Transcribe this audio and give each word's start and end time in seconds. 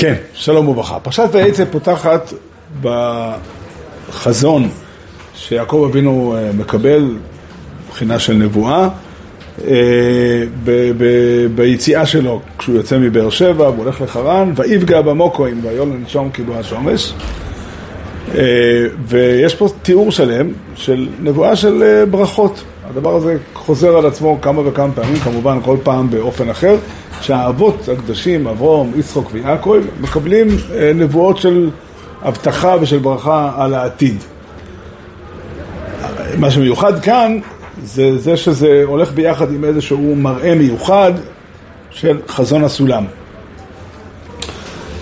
כן, 0.00 0.14
שלום 0.34 0.68
וברכה. 0.68 1.00
פרשת 1.00 1.28
ויצא 1.32 1.64
פותחת 1.70 2.32
בחזון 2.82 4.68
שיעקב 5.34 5.86
אבינו 5.90 6.36
אה, 6.36 6.50
מקבל, 6.52 7.16
מבחינה 7.86 8.18
של 8.18 8.32
נבואה, 8.32 8.88
אה, 9.64 9.74
ב- 10.64 10.92
ב- 10.98 11.46
ביציאה 11.54 12.06
שלו, 12.06 12.40
כשהוא 12.58 12.76
יוצא 12.76 12.98
מבאר 12.98 13.30
שבע, 13.30 13.66
הוא 13.66 13.76
הולך 13.76 14.00
לחרן, 14.00 14.52
ויפגע 14.56 15.00
במוקואים, 15.00 15.60
ויול 15.64 15.88
לנשום 15.88 16.30
כאילו 16.30 16.56
השומש. 16.58 17.12
אה, 18.34 18.86
ויש 19.06 19.54
פה 19.54 19.68
תיאור 19.82 20.12
שלם 20.12 20.52
של 20.74 21.08
נבואה 21.20 21.56
של 21.56 22.04
ברכות. 22.10 22.64
הדבר 22.90 23.16
הזה 23.16 23.36
חוזר 23.54 23.96
על 23.96 24.06
עצמו 24.06 24.38
כמה 24.42 24.62
וכמה 24.68 24.92
פעמים, 24.92 25.16
כמובן 25.16 25.58
כל 25.64 25.76
פעם 25.82 26.10
באופן 26.10 26.50
אחר, 26.50 26.76
שהאבות 27.20 27.88
הקדושים, 27.88 28.46
אברום, 28.46 28.92
יצחוק 28.96 29.28
ויעקב, 29.32 29.78
מקבלים 30.00 30.48
נבואות 30.94 31.38
של 31.38 31.70
הבטחה 32.22 32.76
ושל 32.80 32.98
ברכה 32.98 33.52
על 33.56 33.74
העתיד. 33.74 34.16
מה 36.38 36.50
שמיוחד 36.50 37.00
כאן 37.00 37.38
זה 37.82 38.18
זה 38.18 38.36
שזה 38.36 38.82
הולך 38.84 39.12
ביחד 39.12 39.52
עם 39.52 39.64
איזשהו 39.64 40.16
מראה 40.16 40.54
מיוחד 40.54 41.12
של 41.90 42.18
חזון 42.28 42.64
הסולם. 42.64 43.04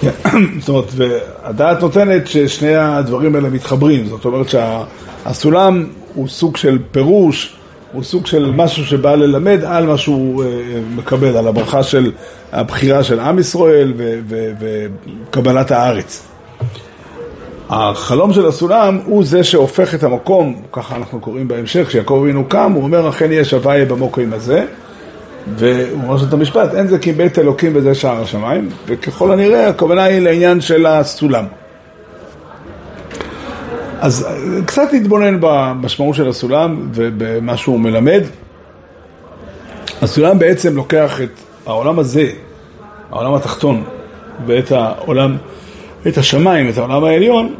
זאת 0.61 0.69
אומרת, 0.69 0.91
והדעת 0.97 1.81
נותנת 1.81 2.27
ששני 2.27 2.77
הדברים 2.77 3.35
האלה 3.35 3.49
מתחברים, 3.49 4.07
זאת 4.07 4.25
אומרת 4.25 4.47
שהסולם 4.49 5.87
הוא 6.15 6.29
סוג 6.29 6.57
של 6.57 6.79
פירוש, 6.91 7.57
הוא 7.93 8.03
סוג 8.03 8.27
של 8.27 8.53
משהו 8.57 8.85
שבא 8.85 9.15
ללמד 9.15 9.65
על 9.65 9.87
מה 9.87 9.99
שהוא 9.99 10.45
אה, 10.45 10.49
מקבל, 10.97 11.37
על 11.37 11.49
הברכה 11.49 11.83
של 11.83 12.13
הבחירה 12.53 13.03
של 13.03 13.21
עם 13.21 13.39
ישראל 13.39 13.93
וקבלת 14.59 15.71
הארץ. 15.71 16.27
החלום 17.69 18.33
של 18.33 18.47
הסולם 18.47 19.01
הוא 19.05 19.25
זה 19.25 19.45
שהופך 19.45 19.95
את 19.95 20.03
המקום, 20.03 20.63
ככה 20.73 20.97
אנחנו 20.97 21.21
קוראים 21.21 21.49
בהמשך, 21.49 21.89
כשיעקב 21.89 22.21
אבינו 22.23 22.45
קם, 22.49 22.73
הוא 22.73 22.83
אומר 22.83 23.09
אכן 23.09 23.33
יש 23.33 23.55
הוויה 23.55 23.85
במוקרים 23.85 24.33
הזה, 24.33 24.65
והוא 25.57 26.03
אומר 26.03 26.25
את 26.29 26.33
המשפט, 26.33 26.75
אין 26.75 26.87
זה 26.87 26.99
כי 26.99 27.13
בית 27.13 27.39
אלוקים 27.39 27.73
וזה 27.75 27.95
שער 27.95 28.23
השמיים, 28.23 28.69
וככל 28.87 29.33
הנראה 29.33 29.69
הכוונה 29.69 30.05
היא 30.05 30.21
לעניין 30.21 30.61
של 30.61 30.87
הסולם. 30.87 31.45
אז 34.01 34.27
קצת 34.67 34.89
נתבונן 34.93 35.37
במשמעות 35.41 36.15
של 36.15 36.29
הסולם 36.29 36.89
ובמה 36.95 37.57
שהוא 37.57 37.81
מלמד. 37.81 38.23
הסולם 40.03 40.39
בעצם 40.39 40.77
לוקח 40.77 41.21
את 41.21 41.31
העולם 41.67 41.99
הזה, 41.99 42.31
העולם 43.11 43.35
התחתון, 43.35 43.85
ואת 44.47 44.73
העולם 44.73 45.37
את 46.09 46.19
השמיים, 46.19 46.69
את 46.69 46.79
העולם 46.79 47.05
העליון, 47.05 47.55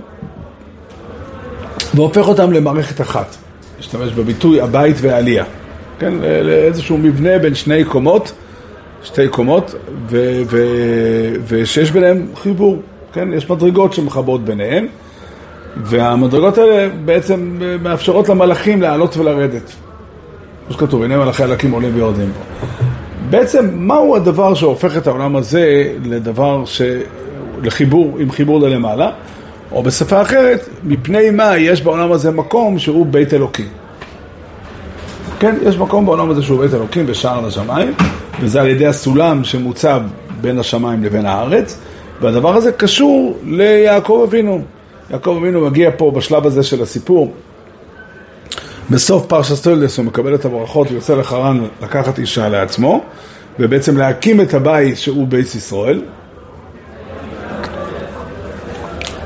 והופך 1.95 2.29
אותם 2.29 2.53
למערכת 2.53 3.01
אחת. 3.01 3.37
משתמש 3.79 4.13
בביטוי 4.13 4.61
הבית 4.61 4.97
והעלייה. 5.01 5.45
כן, 5.99 6.15
לאיזשהו 6.43 6.99
מבנה 6.99 7.39
בין 7.39 7.55
שני 7.55 7.85
קומות, 7.85 8.33
שתי 9.05 9.29
קומות, 9.29 9.75
ו- 10.09 10.43
ו- 10.47 11.35
ושיש 11.49 11.91
ביניהם 11.91 12.27
חיבור. 12.35 12.83
כן, 13.13 13.33
יש 13.33 13.51
מדרגות 13.51 13.93
שמחברות 13.93 14.45
ביניהם, 14.45 14.87
והמדרגות 15.85 16.59
האלה 16.59 16.89
בעצם 17.05 17.59
מאפשרות 17.83 18.29
למלאכים 18.29 18.83
לעלות 18.83 19.17
ולרדת. 19.17 19.73
כמו 20.67 20.75
שכתוב, 20.75 21.03
הנה 21.03 21.17
מלאכי 21.17 21.43
הלקים 21.43 21.73
עולים 21.73 21.91
ויורדים. 21.95 22.33
בעצם, 23.31 23.71
מהו 23.75 24.17
הדבר 24.17 24.55
שהופך 24.55 24.97
את 24.97 25.07
העולם 25.07 25.37
הזה 25.37 25.93
לדבר 26.05 26.65
ש... 26.65 26.83
לחיבור, 27.63 28.17
עם 28.19 28.31
חיבור 28.31 28.61
ללמעלה, 28.61 29.11
או 29.73 29.83
בשפה 29.83 30.23
אחרת, 30.23 30.69
מפני 30.85 31.31
מה 31.31 31.57
יש 31.57 31.83
בעולם 31.83 32.13
הזה 32.13 32.31
מקום 32.31 32.79
שהוא 32.79 33.07
בית 33.07 33.35
אלוקים. 33.35 33.69
כן, 35.39 35.55
יש 35.63 35.79
מקום 35.79 36.07
בעולם 36.07 36.31
הזה 36.31 36.43
שהוא 36.43 36.61
בית 36.61 36.75
אלוקים 36.75 37.07
בשער 37.07 37.47
לשמיים, 37.47 37.93
וזה 38.41 38.61
על 38.61 38.67
ידי 38.69 38.87
הסולם 38.87 39.45
שמוצב 39.45 40.01
בין 40.41 40.59
השמיים 40.59 41.05
לבין 41.05 41.27
הארץ, 41.27 41.79
והדבר 42.21 42.57
הזה 42.57 42.73
קשור 42.73 43.39
ליעקב 43.45 44.25
אבינו. 44.29 44.63
יעקב 45.11 45.37
אבינו 45.41 45.61
מגיע 45.61 45.91
פה 45.97 46.11
בשלב 46.11 46.47
הזה 46.47 46.63
של 46.63 46.83
הסיפור. 46.83 47.35
בסוף 48.91 49.27
פרשת 49.27 49.65
תולדס 49.65 49.99
הוא 49.99 50.07
מקבל 50.07 50.35
את 50.35 50.45
הברכות 50.45 50.91
ויוצא 50.91 51.15
לחרן 51.15 51.65
לקחת 51.83 52.19
אישה 52.19 52.49
לעצמו, 52.49 53.05
ובעצם 53.59 53.97
להקים 53.97 54.41
את 54.41 54.55
הבית 54.55 54.99
שהוא 54.99 55.29
בית 55.29 55.55
ישראל, 55.55 56.03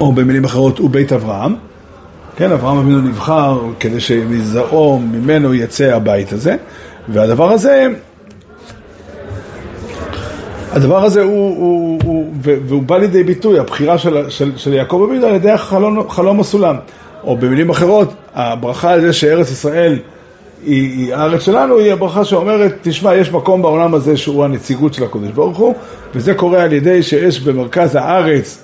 או 0.00 0.12
במילים 0.12 0.44
אחרות, 0.44 0.78
הוא 0.78 0.90
בית 0.90 1.12
אברהם. 1.12 1.54
כן, 2.36 2.52
אברהם 2.52 2.78
אבינו 2.78 3.00
נבחר 3.00 3.60
כדי 3.80 4.00
שמזרעו, 4.00 4.98
ממנו 4.98 5.54
יצא 5.54 5.96
הבית 5.96 6.32
הזה, 6.32 6.56
והדבר 7.08 7.52
הזה, 7.52 7.86
הדבר 10.72 11.04
הזה 11.04 11.22
הוא, 11.22 11.56
הוא, 11.56 12.00
הוא 12.04 12.32
והוא 12.42 12.82
בא 12.82 12.96
לידי 12.98 13.24
ביטוי, 13.24 13.58
הבחירה 13.58 13.98
של, 13.98 14.30
של, 14.30 14.52
של 14.56 14.72
יעקב 14.72 15.06
אבינו 15.08 15.26
על 15.26 15.34
ידי 15.34 15.50
החלום, 15.50 16.10
חלום 16.10 16.40
הסולם. 16.40 16.76
או 17.24 17.36
במילים 17.36 17.70
אחרות, 17.70 18.12
הברכה 18.34 18.92
על 18.92 19.00
זה 19.00 19.12
שארץ 19.12 19.50
ישראל 19.50 19.98
היא, 20.66 20.90
היא 20.98 21.14
הארץ 21.14 21.42
שלנו, 21.42 21.78
היא 21.78 21.92
הברכה 21.92 22.24
שאומרת, 22.24 22.74
תשמע, 22.82 23.14
יש 23.14 23.32
מקום 23.32 23.62
בעולם 23.62 23.94
הזה 23.94 24.16
שהוא 24.16 24.44
הנציגות 24.44 24.94
של 24.94 25.04
הקודש 25.04 25.30
ברוך 25.30 25.58
הוא, 25.58 25.74
וזה 26.14 26.34
קורה 26.34 26.62
על 26.62 26.72
ידי 26.72 27.02
שיש 27.02 27.40
במרכז 27.40 27.94
הארץ 27.94 28.62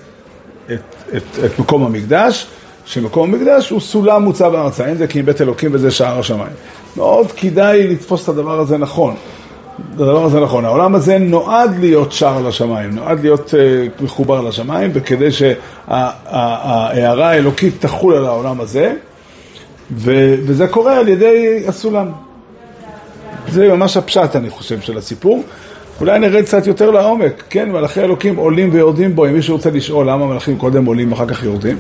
את, 0.66 0.80
את, 1.16 1.22
את 1.44 1.58
מקום 1.58 1.84
המקדש, 1.84 2.46
שמקום 2.84 3.34
המקדש 3.34 3.70
הוא 3.70 3.80
סולם 3.80 4.22
מוצב 4.22 4.48
בארצה, 4.52 4.86
אין 4.86 4.96
זה 4.96 5.06
כי 5.06 5.20
אם 5.20 5.26
בית 5.26 5.40
אלוקים 5.40 5.70
וזה 5.74 5.90
שער 5.90 6.18
השמיים. 6.18 6.52
מאוד 6.96 7.32
כדאי 7.32 7.86
לתפוס 7.86 8.24
את 8.24 8.28
הדבר 8.28 8.60
הזה 8.60 8.78
נכון. 8.78 9.14
הדבר 9.94 10.24
הזה 10.24 10.40
נכון. 10.40 10.64
העולם 10.64 10.94
הזה 10.94 11.18
נועד 11.18 11.78
להיות 11.80 12.12
שער 12.12 12.42
לשמיים, 12.42 12.90
נועד 12.90 13.20
להיות 13.20 13.54
uh, 13.54 14.02
מחובר 14.02 14.40
לשמיים, 14.40 14.90
וכדי 14.94 15.32
שההערה 15.32 17.30
האלוקית 17.30 17.74
תחול 17.80 18.14
על 18.14 18.26
העולם 18.26 18.60
הזה, 18.60 18.94
וזה 19.90 20.68
קורה 20.68 20.98
על 20.98 21.08
ידי 21.08 21.64
הסולם. 21.66 22.08
זה 23.48 23.68
ממש 23.68 23.96
הפשט, 23.96 24.36
אני 24.36 24.50
חושב, 24.50 24.80
של 24.80 24.98
הסיפור. 24.98 25.42
אולי 26.00 26.18
נרד 26.18 26.44
קצת 26.44 26.66
יותר 26.66 26.90
לעומק, 26.90 27.42
כן, 27.50 27.72
מלאכי 27.72 28.00
אלוקים 28.00 28.36
עולים 28.36 28.68
ויורדים 28.72 29.16
בו, 29.16 29.26
אם 29.26 29.32
מישהו 29.32 29.56
רוצה 29.56 29.70
לשאול 29.70 30.10
למה 30.10 30.26
מלאכים 30.26 30.58
קודם 30.58 30.84
עולים 30.84 31.12
ואחר 31.12 31.26
כך 31.26 31.44
יורדים. 31.44 31.76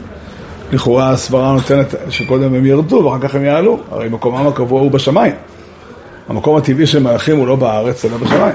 לכאורה 0.72 1.10
הסברה 1.10 1.52
נותנת 1.52 1.94
שקודם 2.08 2.54
הם 2.54 2.66
ירדו 2.66 2.96
ואחר 2.96 3.28
כך 3.28 3.34
הם 3.34 3.44
יעלו, 3.44 3.78
הרי 3.90 4.08
מקומם 4.08 4.46
הקבוע 4.46 4.80
הוא 4.80 4.90
בשמיים. 4.90 5.32
המקום 6.28 6.56
הטבעי 6.56 6.86
של 6.86 6.98
מלאכים 7.02 7.36
הוא 7.36 7.46
לא 7.46 7.56
בארץ 7.56 8.04
אלא 8.04 8.16
בשמיים. 8.16 8.54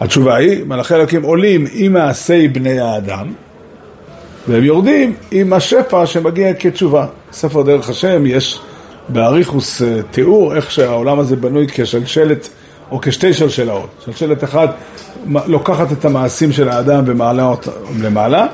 התשובה 0.00 0.36
היא, 0.36 0.64
מלאכי 0.64 0.94
אלוקים 0.94 1.22
עולים 1.22 1.66
עם 1.72 1.92
מעשי 1.92 2.48
בני 2.48 2.80
האדם, 2.80 3.32
והם 4.48 4.64
יורדים 4.64 5.14
עם 5.30 5.52
השפע 5.52 6.06
שמגיע 6.06 6.54
כתשובה. 6.54 7.06
ספר 7.32 7.62
דרך 7.62 7.88
השם 7.88 8.26
יש 8.26 8.60
באריכוס 9.08 9.82
אה, 9.82 10.00
תיאור 10.10 10.56
איך 10.56 10.70
שהעולם 10.70 11.18
הזה 11.18 11.36
בנוי 11.36 11.66
כשלשלת 11.68 12.48
או 12.90 13.00
כשתי 13.00 13.32
שלשלאות. 13.32 13.88
שלשלת 14.04 14.44
אחת 14.44 14.74
לוקחת 15.46 15.92
את 15.92 16.04
המעשים 16.04 16.52
של 16.52 16.68
האדם 16.68 17.04
ומעלה 17.06 17.44
אותם 17.44 17.70
למעלה, 18.02 18.46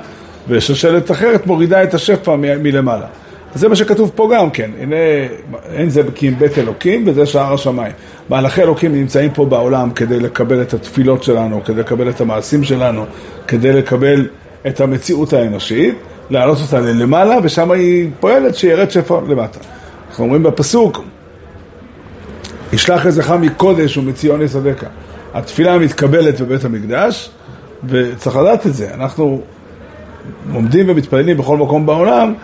ושלשלת 0.49 1.11
אחרת 1.11 1.47
מורידה 1.47 1.83
את 1.83 1.95
השפע 1.95 2.37
מלמעלה. 2.37 3.07
זה 3.55 3.69
מה 3.69 3.77
שכתוב 3.77 4.13
פה 4.15 4.31
גם 4.35 4.51
כן, 4.51 4.71
הנה, 4.81 4.97
אין 5.73 5.91
זה 5.91 6.03
כי 6.15 6.29
אם 6.29 6.35
בית 6.39 6.59
אלוקים 6.59 7.05
וזה 7.07 7.27
שער 7.27 7.55
השמיים. 7.55 7.93
מהלכי 8.29 8.63
אלוקים 8.63 8.95
נמצאים 8.95 9.31
פה 9.31 9.45
בעולם 9.45 9.91
כדי 9.91 10.21
לקבל 10.21 10.63
את 10.63 10.75
התפילות 10.75 11.23
שלנו, 11.23 11.65
כדי 11.65 11.81
לקבל 11.81 12.11
את 12.11 12.21
המעשים 12.21 12.65
שלנו, 12.65 13.05
כדי 13.47 13.73
לקבל 13.73 14.29
את 14.67 14.81
המציאות 14.81 15.33
האנושית, 15.33 15.95
להעלות 16.31 16.59
אותה 16.61 16.81
ללמעלה, 16.81 17.37
ושם 17.43 17.71
היא 17.71 18.11
פועלת 18.21 18.55
שירד 18.55 18.91
שפע 18.91 19.21
למטה. 19.29 19.59
אנחנו 20.09 20.25
אומרים 20.25 20.43
בפסוק, 20.43 21.05
ישלח 22.73 23.07
עזרך 23.07 23.31
מקודש 23.31 23.97
ומציון 23.97 24.43
יסדקה. 24.43 24.87
התפילה 25.35 25.79
מתקבלת 25.79 26.41
בבית 26.41 26.65
המקדש, 26.65 27.31
וצריך 27.85 28.37
לדעת 28.37 28.67
את 28.67 28.75
זה. 28.75 28.95
אנחנו 28.95 29.41
עומדים 30.55 30.89
ומתפללים 30.89 31.37
בכל 31.37 31.57
מקום 31.57 31.87
בעולם, 31.87 32.35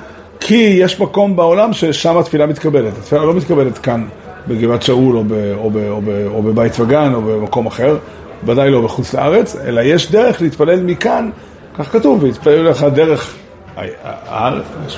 כי 0.44 0.78
יש 0.80 1.00
מקום 1.00 1.36
בעולם 1.36 1.72
ששם 1.72 2.18
התפילה 2.18 2.46
מתקבלת. 2.46 2.98
התפילה 2.98 3.24
לא 3.24 3.34
מתקבלת 3.34 3.78
כאן, 3.78 4.04
בגבעת 4.48 4.82
שאול 4.82 5.16
או, 5.16 5.24
ב, 5.24 5.32
או, 5.56 5.70
ב, 5.70 5.76
או, 5.76 6.00
ב, 6.04 6.26
או 6.26 6.42
בבית 6.42 6.80
וגן 6.80 7.14
או 7.14 7.22
במקום 7.22 7.66
אחר, 7.66 7.96
ודאי 8.44 8.70
לא 8.70 8.80
בחוץ 8.80 9.14
לארץ, 9.14 9.56
אלא 9.56 9.80
יש 9.80 10.10
דרך 10.10 10.42
להתפלל 10.42 10.82
מכאן, 10.82 11.30
כך 11.78 11.92
כתוב, 11.92 12.22
ויתפלל 12.22 12.68
לך 12.68 12.86
דרך 12.94 13.36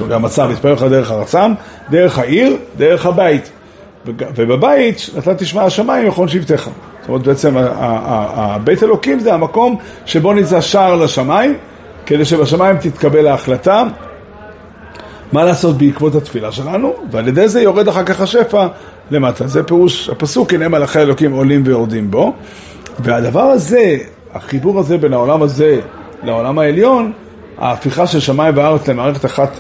לו 0.01 0.09
גם 0.09 0.23
מצב, 0.23 0.51
יתפלל 0.53 0.73
לך 0.73 0.83
דרך 0.83 1.11
ארצם, 1.11 1.53
דרך 1.91 2.19
העיר, 2.19 2.57
דרך 2.77 3.07
הבית. 3.07 3.51
ובבית, 4.07 5.11
אתה 5.19 5.35
תשמע 5.35 5.63
השמיים 5.63 6.07
יכול 6.07 6.29
שבטך. 6.29 6.69
זאת 7.01 7.09
אומרת, 7.09 7.23
בעצם 7.23 7.55
הבית 7.57 8.83
אלוקים 8.83 9.19
זה 9.19 9.35
המקום 9.35 9.77
שבו 10.07 10.33
נמצא 10.33 10.61
שער 10.61 10.97
לשמיים, 10.97 11.57
כדי 12.07 12.25
שבשמיים 12.25 12.77
תתקבל 12.77 13.27
ההחלטה 13.27 13.85
מה 15.33 15.45
לעשות 15.45 15.79
בעקבות 15.79 16.15
התפילה 16.15 16.53
שלנו, 16.53 16.95
ועל 17.11 17.29
ידי 17.29 17.49
זה 17.49 17.61
יורד 17.63 17.89
אחר 17.89 18.05
כך 18.05 18.21
השפע 18.21 18.67
למטה. 19.11 19.47
זה 19.47 19.63
פירוש 19.63 20.09
הפסוק, 20.09 20.55
הנה 20.55 20.69
מלאכי 20.69 20.99
אלוקים 20.99 21.33
עולים 21.33 21.63
ויורדים 21.65 22.11
בו. 22.11 22.33
והדבר 22.99 23.43
הזה, 23.43 23.97
החיבור 24.35 24.81
הזה 24.81 24.99
בין 24.99 25.13
העולם 25.13 25.43
הזה 25.43 25.81
לעולם 26.23 26.59
העליון, 26.59 27.13
ההפיכה 27.59 28.07
של 28.07 28.21
שמיים 28.21 28.57
וארץ 28.57 28.89
למערכת 28.89 29.25
אחת 29.25 29.51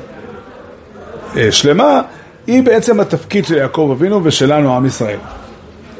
אה, 1.36 1.52
שלמה, 1.52 2.02
היא 2.46 2.62
בעצם 2.62 3.00
התפקיד 3.00 3.44
של 3.44 3.56
יעקב 3.56 3.94
אבינו 3.98 4.20
ושלנו, 4.24 4.76
עם 4.76 4.86
ישראל. 4.86 5.18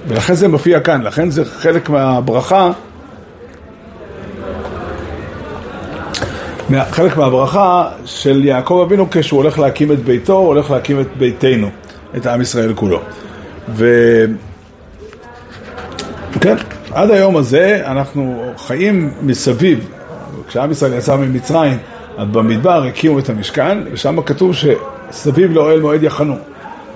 ולכן 0.09 0.35
זה 0.35 0.49
מופיע 0.49 0.81
כאן, 0.81 1.03
לכן 1.03 1.31
זה 1.31 1.45
חלק 1.45 1.89
מהברכה, 1.89 2.71
חלק 6.91 7.17
מהברכה 7.17 7.89
של 8.05 8.45
יעקב 8.45 8.85
אבינו 8.87 9.07
כשהוא 9.11 9.43
הולך 9.43 9.59
להקים 9.59 9.93
את 9.93 9.99
ביתו, 9.99 10.33
הוא 10.33 10.47
הולך 10.47 10.71
להקים 10.71 11.01
את 11.01 11.17
ביתנו, 11.17 11.69
את 12.17 12.27
עם 12.27 12.41
ישראל 12.41 12.75
כולו. 12.75 13.01
ו... 13.69 13.87
כן, 16.41 16.57
עד 16.93 17.11
היום 17.11 17.37
הזה 17.37 17.83
אנחנו 17.87 18.53
חיים 18.57 19.11
מסביב, 19.23 19.89
כשעם 20.49 20.71
ישראל 20.71 20.93
יצא 20.93 21.17
ממצרים, 21.17 21.79
אז 22.19 22.29
במדבר 22.29 22.85
הקימו 22.85 23.19
את 23.19 23.29
המשכן, 23.29 23.79
ושם 23.93 24.23
כתוב 24.23 24.53
שסביב 24.55 25.53
לאוהל 25.53 25.81
מועד 25.81 26.03
יחנו. 26.03 26.35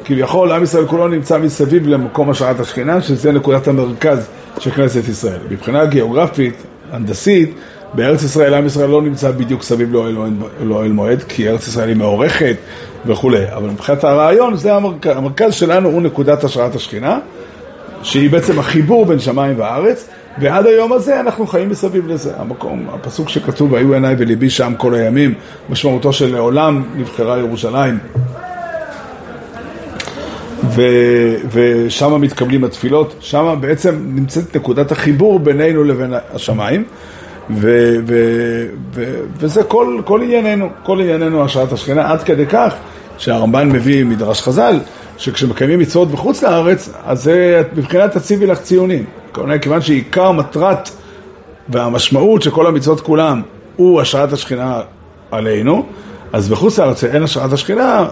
כביכול 0.05 0.53
עם 0.53 0.63
ישראל 0.63 0.87
כולו 0.87 1.09
נמצא 1.09 1.39
מסביב 1.39 1.89
למקום 1.89 2.31
השראת 2.31 2.61
השכינה, 2.61 3.01
שזה 3.01 3.33
נקודת 3.33 3.69
המרכז 3.69 4.29
של 4.59 4.71
כנסת 4.71 5.09
ישראל. 5.09 5.39
מבחינה 5.51 5.87
גיאוגרפית, 5.87 6.55
הנדסית, 6.93 7.55
בארץ 7.95 8.23
ישראל 8.23 8.55
עם 8.55 8.67
ישראל 8.67 8.89
לא 8.89 9.03
נמצא 9.03 9.31
בדיוק 9.31 9.63
סביב 9.63 9.93
לאוהל, 9.93 10.17
לאוהל 10.61 10.93
מועד, 10.93 11.23
כי 11.23 11.49
ארץ 11.49 11.69
ישראל 11.69 11.89
היא 11.89 11.97
מעורכת 11.97 12.57
וכולי, 13.07 13.53
אבל 13.57 13.71
מבחינת 13.71 14.05
הרעיון, 14.05 14.57
זה 14.57 14.75
המרכז, 14.75 15.17
המרכז 15.17 15.55
שלנו 15.55 15.89
הוא 15.89 16.03
נקודת 16.03 16.45
השראת 16.45 16.75
השכינה, 16.75 17.19
שהיא 18.03 18.31
בעצם 18.31 18.59
החיבור 18.59 19.07
בין 19.07 19.19
שמיים 19.19 19.55
וארץ, 19.61 20.09
ועד 20.41 20.67
היום 20.67 20.93
הזה 20.93 21.21
אנחנו 21.21 21.47
חיים 21.47 21.69
מסביב 21.69 22.09
לזה. 22.09 22.33
המקום, 22.37 22.87
הפסוק 22.93 23.29
שכתוב, 23.29 23.75
היו 23.75 23.95
עיניי 23.95 24.15
וליבי 24.19 24.51
שם 24.51 24.73
כל 24.77 24.95
הימים, 24.95 25.35
משמעותו 25.71 26.13
של 26.13 26.33
לעולם 26.33 26.85
נבחרה 26.97 27.39
ירושלים. 27.39 27.99
ו, 30.65 30.83
ושם 31.53 32.21
מתקבלים 32.21 32.65
התפילות, 32.65 33.15
שם 33.21 33.59
בעצם 33.61 33.97
נמצאת 34.15 34.57
נקודת 34.57 34.93
החיבור 34.93 35.39
בינינו 35.39 35.85
לבין 35.85 36.15
השמיים, 36.35 36.85
ו, 37.51 37.97
ו, 38.07 38.15
ו, 38.95 39.21
וזה 39.37 39.63
כל, 39.63 40.01
כל 40.05 40.23
ענייננו, 40.23 40.69
כל 40.83 41.01
ענייננו 41.01 41.45
השעת 41.45 41.73
השכינה, 41.73 42.13
עד 42.13 42.23
כדי 42.23 42.47
כך 42.47 42.75
שהרמב"ן 43.19 43.69
מביא 43.69 44.05
מדרש 44.05 44.43
חז"ל, 44.43 44.79
שכשמקיימים 45.19 45.79
מצוות 45.79 46.11
בחוץ 46.11 46.43
לארץ, 46.43 46.89
אז 47.05 47.23
זה 47.23 47.63
מבחינת 47.77 48.13
תציבי 48.13 48.47
לך 48.47 48.61
ציונים. 48.61 49.05
כיוון 49.63 49.81
שעיקר 49.81 50.33
מטרת 50.33 50.91
והמשמעות 51.69 52.43
של 52.43 52.51
כל 52.51 52.67
המצוות 52.67 53.01
כולם 53.01 53.43
הוא 53.77 54.01
השראת 54.01 54.33
השכינה 54.33 54.81
עלינו, 55.31 55.87
אז 56.33 56.49
בחוץ 56.49 56.79
לארץ 56.79 57.05
אין 57.05 57.23
השראת 57.23 57.53
השכינה, 57.53 58.09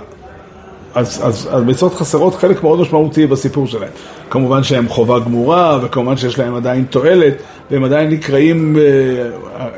אז, 0.96 1.20
אז, 1.25 1.48
אז 1.52 1.62
מצוות 1.62 1.94
חסרות 1.94 2.34
חלק 2.34 2.62
מאוד 2.62 2.81
משמעותי 2.81 3.26
בסיפור 3.26 3.66
שלהם. 3.66 3.90
כמובן 4.31 4.62
שהם 4.62 4.88
חובה 4.88 5.19
גמורה, 5.19 5.78
וכמובן 5.82 6.16
שיש 6.16 6.38
להם 6.38 6.54
עדיין 6.54 6.84
תועלת, 6.90 7.34
והם 7.70 7.84
עדיין 7.84 8.10
נקראים, 8.10 8.76
אה, 8.76 8.82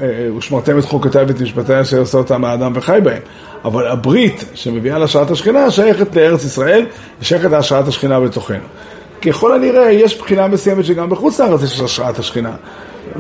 אה, 0.03 0.37
ושמרתם 0.37 0.79
את 0.79 0.85
חוקותיי 0.85 1.25
ואת 1.25 1.41
משפטי 1.41 1.81
אשר 1.81 1.99
עושה 1.99 2.19
אותם 2.19 2.45
האדם 2.45 2.73
וחי 2.75 2.99
בהם. 3.03 3.23
אבל 3.65 3.87
הברית 3.87 4.45
שמביאה 4.55 4.99
להשראת 4.99 5.31
השכינה 5.31 5.71
שייכת 5.71 6.17
לארץ 6.17 6.45
ישראל, 6.45 6.87
שייכת 7.23 7.51
להשראת 7.51 7.89
השכינה 7.89 8.21
בתוכנו. 8.21 8.65
ככל 9.23 9.55
הנראה 9.55 9.91
יש 9.91 10.19
בחינה 10.19 10.49
מסוימת 10.49 10.85
שגם 10.85 11.11
בחוץ 11.11 11.41
לארץ 11.41 11.63
יש 11.63 11.81
השראת 11.81 12.19
השכינה, 12.19 12.53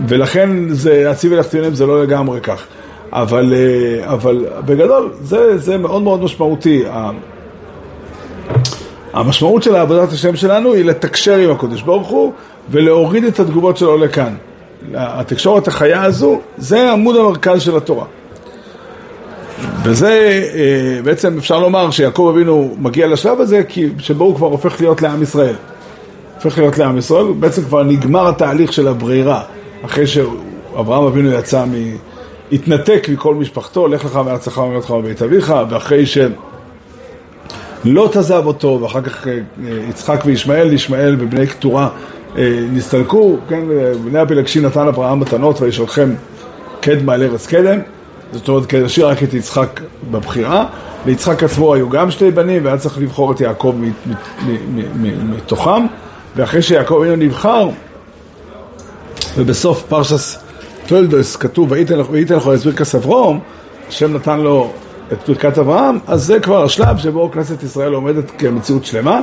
ולכן 0.08 0.68
זה, 0.68 1.10
הציבי 1.10 1.36
לחציונים 1.36 1.74
זה 1.74 1.86
לא 1.86 2.02
לגמרי 2.02 2.40
כך. 2.40 2.66
אבל, 3.12 3.54
אה, 3.54 4.12
אבל 4.12 4.46
בגדול 4.64 5.10
זה, 5.20 5.58
זה 5.58 5.78
מאוד 5.78 6.02
מאוד 6.02 6.22
משמעותי. 6.22 6.84
המשמעות 9.18 9.62
של 9.62 9.76
עבודת 9.76 10.12
השם 10.12 10.36
שלנו 10.36 10.72
היא 10.72 10.84
לתקשר 10.84 11.36
עם 11.36 11.50
הקדוש 11.50 11.82
ברוך 11.82 12.08
הוא 12.08 12.32
ולהוריד 12.70 13.24
את 13.24 13.40
התגובות 13.40 13.76
שלו 13.76 13.98
לכאן. 13.98 14.34
התקשורת 14.94 15.68
החיה 15.68 16.02
הזו, 16.02 16.40
זה 16.58 16.92
עמוד 16.92 17.16
המרכז 17.16 17.62
של 17.62 17.76
התורה. 17.76 18.04
וזה 19.84 20.42
אה, 20.54 21.02
בעצם 21.02 21.38
אפשר 21.38 21.58
לומר 21.58 21.90
שיעקב 21.90 22.32
אבינו 22.34 22.74
מגיע 22.78 23.06
לשלב 23.06 23.40
הזה 23.40 23.62
כי 23.68 23.88
שבו 23.98 24.24
הוא 24.24 24.36
כבר 24.36 24.46
הופך 24.46 24.80
להיות 24.80 25.02
לעם 25.02 25.22
ישראל. 25.22 25.54
הופך 26.34 26.58
להיות 26.58 26.78
לעם 26.78 26.98
ישראל, 26.98 27.24
בעצם 27.40 27.62
כבר 27.62 27.82
נגמר 27.82 28.28
התהליך 28.28 28.72
של 28.72 28.88
הברירה 28.88 29.42
אחרי 29.84 30.06
שאברהם 30.06 31.04
אבינו 31.04 31.32
יצא 31.32 31.64
מ... 31.64 31.72
התנתק 32.52 33.06
מכל 33.12 33.34
משפחתו, 33.34 33.88
לך 33.88 34.04
לך 34.04 34.16
מארצך 34.16 34.58
ומארצך 34.58 34.90
מבית 34.90 35.22
אביך, 35.22 35.54
ואחרי 35.70 36.06
ש... 36.06 36.18
לוט 37.84 38.16
עזב 38.16 38.42
אותו, 38.46 38.78
ואחר 38.82 39.00
כך 39.00 39.26
אה, 39.26 39.38
יצחק 39.88 40.22
וישמעאל, 40.24 40.72
ישמעאל 40.72 41.16
ובני 41.18 41.46
קטורה 41.46 41.88
אה, 42.38 42.60
נסתלקו, 42.72 43.36
כן, 43.48 43.60
בני 44.04 44.18
הפילגשים 44.18 44.64
נתן 44.64 44.86
אברהם 44.86 45.20
מתנות 45.20 45.60
וישלחם 45.60 46.14
קדמה 46.80 47.14
על 47.14 47.22
ארץ 47.22 47.46
קדם, 47.46 47.78
זאת 48.32 48.48
אומרת, 48.48 48.66
כדי 48.66 48.80
להשאיר 48.80 49.08
רק 49.08 49.22
את 49.22 49.34
יצחק 49.34 49.80
בבחירה, 50.10 50.66
ליצחק 51.06 51.42
עצמו 51.42 51.74
היו 51.74 51.88
גם 51.90 52.10
שתי 52.10 52.30
בנים, 52.30 52.64
והיה 52.64 52.78
צריך 52.78 52.98
לבחור 52.98 53.32
את 53.32 53.40
יעקב 53.40 53.74
מתוכם, 55.36 55.86
ואחרי 56.36 56.62
שיעקב 56.62 57.00
אינו 57.04 57.16
נבחר, 57.16 57.68
ובסוף 59.36 59.82
פרשס 59.82 60.38
טולדוס 60.86 61.36
כתוב, 61.36 61.72
וייתן 61.72 61.98
לך 61.98 62.06
את 62.54 62.64
ברכס 62.64 62.94
אברום, 62.94 63.40
השם 63.88 64.14
נתן 64.14 64.40
לו 64.40 64.72
את 65.12 65.28
ברכת 65.28 65.58
אברהם, 65.58 65.98
אז 66.06 66.24
זה 66.24 66.40
כבר 66.40 66.64
השלב 66.64 66.98
שבו 66.98 67.30
כנסת 67.30 67.62
ישראל 67.62 67.94
עומדת 67.94 68.30
כמציאות 68.38 68.84
שלמה, 68.84 69.20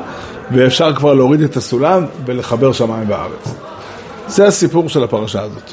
ואפשר 0.52 0.96
כבר 0.96 1.14
להוריד 1.14 1.42
את 1.42 1.58
הסולם 1.58 2.06
ולחבר 2.26 2.72
שמיים 2.72 3.10
וארץ. 3.10 3.56
זה 4.28 4.48
הסיפור 4.48 4.90
של 4.90 5.04
הפרשה 5.04 5.42
הזאת, 5.42 5.72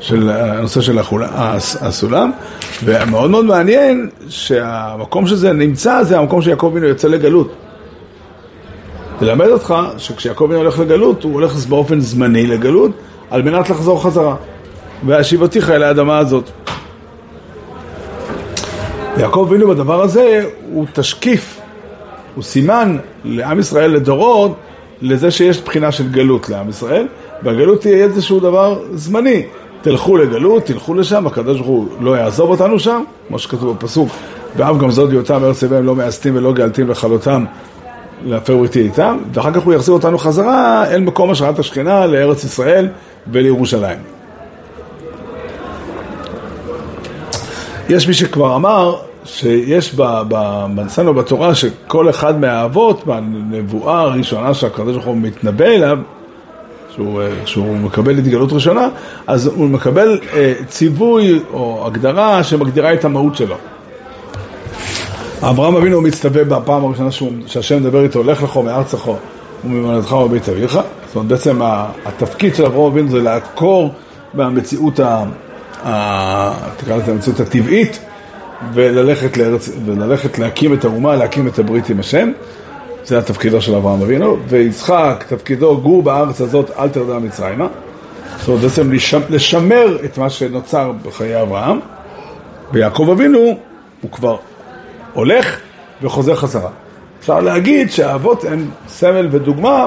של 0.00 0.30
הנושא 0.30 0.80
של 0.80 0.98
הסולם, 1.80 2.30
ומאוד 2.84 3.30
מאוד 3.30 3.44
מעניין 3.44 4.10
שהמקום 4.28 5.26
שזה 5.26 5.52
נמצא 5.52 6.02
זה 6.02 6.18
המקום 6.18 6.42
שיעקב 6.42 6.66
אבינו 6.66 6.86
יוצא 6.86 7.08
לגלות. 7.08 7.52
ללמד 9.20 9.48
אותך 9.48 9.74
שכשיעקב 9.98 10.44
אבינו 10.44 10.60
הולך 10.60 10.78
לגלות, 10.78 11.22
הוא 11.22 11.32
הולך 11.32 11.66
באופן 11.66 12.00
זמני 12.00 12.46
לגלות, 12.46 12.90
על 13.30 13.42
מנת 13.42 13.70
לחזור 13.70 14.02
חזרה. 14.02 14.36
והשיבתיך 15.06 15.70
אל 15.70 15.82
האדמה 15.82 16.18
הזאת. 16.18 16.50
יעקב 19.16 19.46
אבינו 19.48 19.68
בדבר 19.68 20.02
הזה 20.02 20.44
הוא 20.72 20.86
תשקיף, 20.92 21.60
הוא 22.34 22.44
סימן 22.44 22.96
לעם 23.24 23.58
ישראל 23.58 23.90
לדורות 23.90 24.56
לזה 25.02 25.30
שיש 25.30 25.60
בחינה 25.60 25.92
של 25.92 26.08
גלות 26.08 26.48
לעם 26.48 26.68
ישראל, 26.68 27.06
והגלות 27.42 27.80
תהיה 27.80 28.04
איזשהו 28.04 28.40
דבר 28.40 28.82
זמני. 28.94 29.42
תלכו 29.82 30.16
לגלות, 30.16 30.64
תלכו 30.64 30.94
לשם, 30.94 31.26
הקדוש 31.26 31.56
ברוך 31.56 31.68
הוא 31.68 31.86
לא 32.00 32.16
יעזוב 32.16 32.50
אותנו 32.50 32.78
שם, 32.78 33.02
כמו 33.28 33.38
שכתוב 33.38 33.76
בפסוק, 33.76 34.08
ואף 34.56 34.76
גם 34.76 34.90
זאת 34.90 35.08
בהיותם 35.08 35.44
ארץ 35.44 35.64
אביהם 35.64 35.86
לא 35.86 35.96
מאסתים 35.96 36.36
ולא 36.36 36.52
גאלתים 36.52 36.88
לכלותם 36.88 37.44
להפר 38.24 38.62
איתי 38.62 38.80
איתם, 38.80 39.18
ואחר 39.34 39.52
כך 39.52 39.62
הוא 39.62 39.74
יחזיר 39.74 39.94
אותנו 39.94 40.18
חזרה 40.18 40.86
אל 40.90 41.00
מקום 41.00 41.30
השראת 41.30 41.58
השכינה, 41.58 42.06
לארץ 42.06 42.44
ישראל 42.44 42.88
ולירושלים. 43.32 44.19
יש 47.90 48.08
מי 48.08 48.14
שכבר 48.14 48.56
אמר 48.56 48.96
שיש 49.24 49.96
אצלנו 50.86 51.14
בתורה 51.14 51.54
שכל 51.54 52.10
אחד 52.10 52.40
מהאבות, 52.40 53.06
בנבואה 53.06 54.00
הראשונה 54.00 54.54
שהקדוש 54.54 54.94
ברוך 54.94 55.06
הוא 55.06 55.16
מתנבא 55.16 55.64
אליו, 55.64 55.98
שהוא, 56.94 57.22
שהוא 57.44 57.76
מקבל 57.76 58.18
התגלות 58.18 58.52
ראשונה, 58.52 58.88
אז 59.26 59.46
הוא 59.46 59.68
מקבל 59.68 60.20
אה, 60.32 60.52
ציווי 60.68 61.40
או 61.52 61.86
הגדרה 61.86 62.44
שמגדירה 62.44 62.94
את 62.94 63.04
המהות 63.04 63.36
שלו. 63.36 63.56
אברהם 65.42 65.76
אבינו 65.76 66.00
מצטווה 66.00 66.44
בפעם 66.44 66.84
הראשונה 66.84 67.10
שהשם 67.46 67.76
מדבר 67.76 68.02
איתו, 68.02 68.22
לך 68.22 68.42
לך 68.42 68.56
מארצך 68.56 69.10
וממולדתך 69.64 70.12
ובית 70.12 70.48
אביך. 70.48 70.72
זאת 71.06 71.16
אומרת, 71.16 71.28
בעצם 71.28 71.60
התפקיד 72.06 72.54
של 72.54 72.64
אברהם 72.64 72.92
אבינו 72.92 73.08
זה 73.08 73.22
לעקור 73.22 73.94
מהמציאות 74.34 75.00
ה... 75.00 75.24
תקרא 76.76 76.96
לזה 76.96 77.10
המציאות 77.10 77.40
הטבעית, 77.40 77.98
וללכת, 78.74 79.36
לארץ, 79.36 79.68
וללכת 79.84 80.38
להקים 80.38 80.74
את 80.74 80.84
האומה, 80.84 81.16
להקים 81.16 81.48
את 81.48 81.58
הברית 81.58 81.90
עם 81.90 82.00
השם. 82.00 82.32
זה 83.04 83.18
התפקידו 83.18 83.60
של 83.60 83.74
אברהם 83.74 84.02
אבינו, 84.02 84.36
ויצחק, 84.48 85.24
תפקידו, 85.28 85.80
גור 85.80 86.02
בארץ 86.02 86.40
הזאת, 86.40 86.70
אל 86.78 86.88
תרדה 86.88 87.18
מצרימה. 87.18 87.66
זאת 88.38 88.48
אומרת, 88.48 88.62
בעצם 88.62 88.92
לשמר 89.30 89.98
את 90.04 90.18
מה 90.18 90.30
שנוצר 90.30 90.92
בחיי 91.02 91.42
אברהם. 91.42 91.80
ויעקב 92.72 93.08
אבינו 93.12 93.38
הוא 94.00 94.10
כבר 94.10 94.36
הולך 95.12 95.60
וחוזר 96.02 96.34
חזרה. 96.34 96.70
אפשר 97.20 97.40
להגיד 97.40 97.90
שהאבות 97.90 98.44
הם 98.44 98.70
סמל 98.88 99.28
ודוגמה 99.30 99.86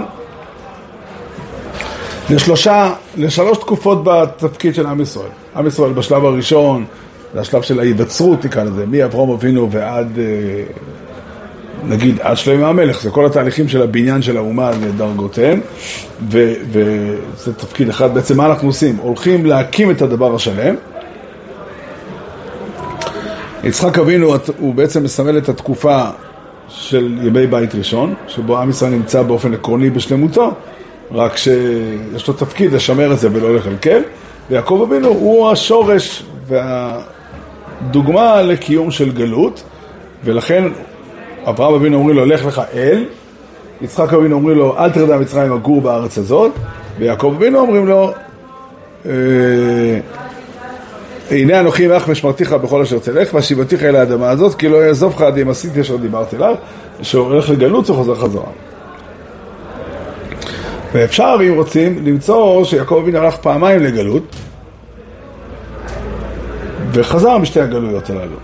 לשלושה, 2.29 2.93
לשלוש 3.17 3.57
תקופות 3.57 4.03
בתפקיד 4.03 4.75
של 4.75 4.85
עם 4.85 5.01
ישראל. 5.01 5.29
עם 5.55 5.67
ישראל 5.67 5.93
בשלב 5.93 6.25
הראשון, 6.25 6.85
זה 7.33 7.41
השלב 7.41 7.61
של 7.61 7.79
ההיווצרות, 7.79 8.45
נקרא 8.45 8.63
לזה, 8.63 8.85
מאברהם 8.85 9.29
אבינו 9.29 9.71
ועד, 9.71 10.19
אה, 10.19 10.63
נגיד, 11.83 12.19
עד 12.21 12.37
שלמה 12.37 12.67
המלך, 12.67 13.01
זה 13.01 13.09
כל 13.09 13.25
התהליכים 13.25 13.67
של 13.67 13.81
הבניין 13.81 14.21
של 14.21 14.37
האומה 14.37 14.71
לדרגותיהם, 14.71 15.59
וזה 16.29 17.53
תפקיד 17.57 17.89
אחד, 17.89 18.13
בעצם 18.13 18.37
מה 18.37 18.45
אנחנו 18.45 18.67
עושים? 18.67 18.97
הולכים 18.97 19.45
להקים 19.45 19.91
את 19.91 20.01
הדבר 20.01 20.35
השלם. 20.35 20.75
יצחק 23.63 23.97
אבינו 23.97 24.35
הוא 24.59 24.75
בעצם 24.75 25.03
מסמל 25.03 25.37
את 25.37 25.49
התקופה 25.49 26.05
של 26.67 27.17
ימי 27.23 27.47
בית 27.47 27.75
ראשון, 27.75 28.13
שבו 28.27 28.57
עם 28.57 28.69
ישראל 28.69 28.91
נמצא 28.91 29.21
באופן 29.21 29.53
עקרוני 29.53 29.89
בשלמותו, 29.89 30.51
רק 31.13 31.37
שיש 31.37 32.27
לו 32.27 32.33
תפקיד 32.33 32.73
לשמר 32.73 33.13
את 33.13 33.19
זה 33.19 33.29
ולא 33.33 33.55
לקלקל, 33.55 34.01
ויעקב 34.49 34.85
אבינו 34.87 35.07
הוא 35.07 35.51
השורש 35.51 36.23
והדוגמה 37.81 38.41
לקיום 38.41 38.91
של 38.91 39.11
גלות, 39.11 39.63
ולכן 40.23 40.63
אברהם 41.45 41.73
אבינו 41.73 41.97
אומרים 41.97 42.17
לו, 42.17 42.25
לך 42.25 42.45
לך 42.45 42.61
אל, 42.73 43.05
יצחק 43.81 44.13
אבינו 44.13 44.35
אומרים 44.35 44.57
לו, 44.57 44.77
אל 44.77 44.89
תרדה 44.89 45.17
מצרים 45.17 45.53
לגור 45.53 45.81
בארץ 45.81 46.17
הזאת, 46.17 46.51
ויעקב 46.99 47.33
אבינו 47.37 47.59
אומרים 47.59 47.87
לו, 47.87 48.11
אה, 49.05 49.11
הנה 51.31 51.59
אנוכי 51.59 51.85
עמך 51.85 52.03
ושמרתיך 52.07 52.53
בכל 52.53 52.81
אשר 52.81 52.99
תלך, 52.99 53.33
והשיבתיך 53.33 53.83
אל 53.83 53.95
האדמה 53.95 54.29
הזאת, 54.29 54.55
כי 54.55 54.69
לא 54.69 54.77
יעזוב 54.77 55.21
עד 55.21 55.37
אם 55.37 55.49
עשיתי 55.49 55.81
אשר 55.81 55.95
דיברתי 55.95 56.35
אליו, 56.35 56.55
שהולך 57.01 57.49
לגלות 57.49 57.89
וחוזר 57.89 58.15
חזרה. 58.15 58.49
ואפשר, 60.93 61.35
אם 61.47 61.53
רוצים, 61.55 62.05
למצוא 62.05 62.63
שיעקב 62.63 62.99
אבינו 63.03 63.17
הלך 63.17 63.35
פעמיים 63.35 63.83
לגלות, 63.83 64.35
וחזר 66.91 67.37
משתי 67.37 67.61
הגלויות 67.61 68.09
הללו. 68.09 68.35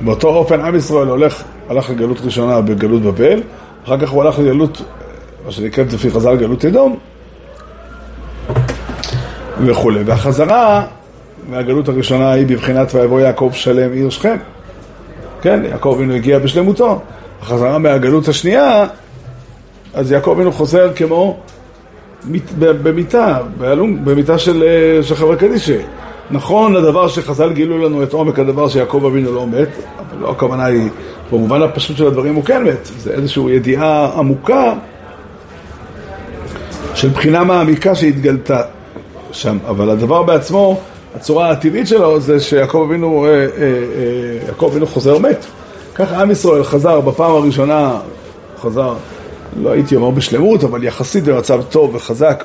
באותו 0.00 0.28
אופן 0.28 0.60
עם 0.60 0.76
ישראל 0.76 1.08
הולך, 1.08 1.42
הלך 1.68 1.90
לגלות 1.90 2.20
ראשונה 2.20 2.60
בגלות 2.60 3.02
בבל, 3.02 3.42
אחר 3.84 3.98
כך 4.00 4.10
הוא 4.10 4.22
הלך 4.22 4.38
לגלות, 4.38 4.82
מה 5.44 5.52
שנקראת 5.52 5.92
לפי 5.92 6.10
חז"ל 6.10 6.36
גלות 6.36 6.64
אדום, 6.64 6.98
וכולי. 9.66 10.02
והחזרה 10.02 10.86
מהגלות 11.48 11.88
הראשונה 11.88 12.32
היא 12.32 12.46
בבחינת 12.46 12.94
ויבוא 12.94 13.20
יעקב 13.20 13.50
שלם 13.52 13.92
עיר 13.92 14.10
שכם. 14.10 14.36
כן, 15.42 15.62
יעקב 15.64 15.94
אבינו 15.96 16.14
הגיע 16.14 16.38
בשלמותו. 16.38 17.00
החזרה 17.42 17.78
מהגלות 17.78 18.28
השנייה, 18.28 18.86
אז 19.94 20.12
יעקב 20.12 20.30
אבינו 20.30 20.52
חוזר 20.52 20.92
כמו 20.94 21.38
במיטה, 22.82 23.38
במיטה 24.04 24.38
של, 24.38 24.62
אה, 24.62 25.02
של 25.02 25.14
חברי 25.14 25.36
קדישי. 25.36 25.78
נכון 26.30 26.76
הדבר 26.76 27.08
שחז"ל 27.08 27.52
גילו 27.52 27.78
לנו 27.78 28.02
את 28.02 28.12
עומק 28.12 28.38
הדבר 28.38 28.68
שיעקב 28.68 29.04
אבינו 29.06 29.34
לא 29.34 29.46
מת, 29.46 29.68
אבל 29.98 30.22
לא 30.22 30.30
הכוונה 30.30 30.64
היא, 30.64 30.88
במובן 31.32 31.62
הפשוט 31.62 31.96
של 31.96 32.06
הדברים 32.06 32.34
הוא 32.34 32.44
כן 32.44 32.64
מת, 32.64 32.90
זה 32.98 33.10
איזושהי 33.10 33.50
ידיעה 33.50 34.10
עמוקה 34.18 34.72
של 36.94 37.08
בחינה 37.08 37.44
מעמיקה 37.44 37.94
שהתגלתה 37.94 38.62
שם, 39.32 39.58
אבל 39.68 39.90
הדבר 39.90 40.22
בעצמו, 40.22 40.80
הצורה 41.14 41.50
הטבעית 41.50 41.86
שלו 41.86 42.20
זה 42.20 42.40
שיעקב 42.40 42.86
אבינו, 42.88 43.26
אה, 43.26 43.30
אה, 43.30 43.46
יעקב 44.46 44.66
אבינו 44.70 44.86
חוזר 44.86 45.18
מת. 45.18 45.46
ככה 45.94 46.22
עם 46.22 46.30
ישראל 46.30 46.64
חזר 46.64 47.00
בפעם 47.00 47.30
הראשונה, 47.30 47.98
חזר 48.60 48.94
לא 49.56 49.70
הייתי 49.70 49.96
אומר 49.96 50.10
בשלמות, 50.10 50.64
אבל 50.64 50.84
יחסית 50.84 51.24
במצב 51.24 51.62
טוב 51.62 51.94
וחזק. 51.94 52.44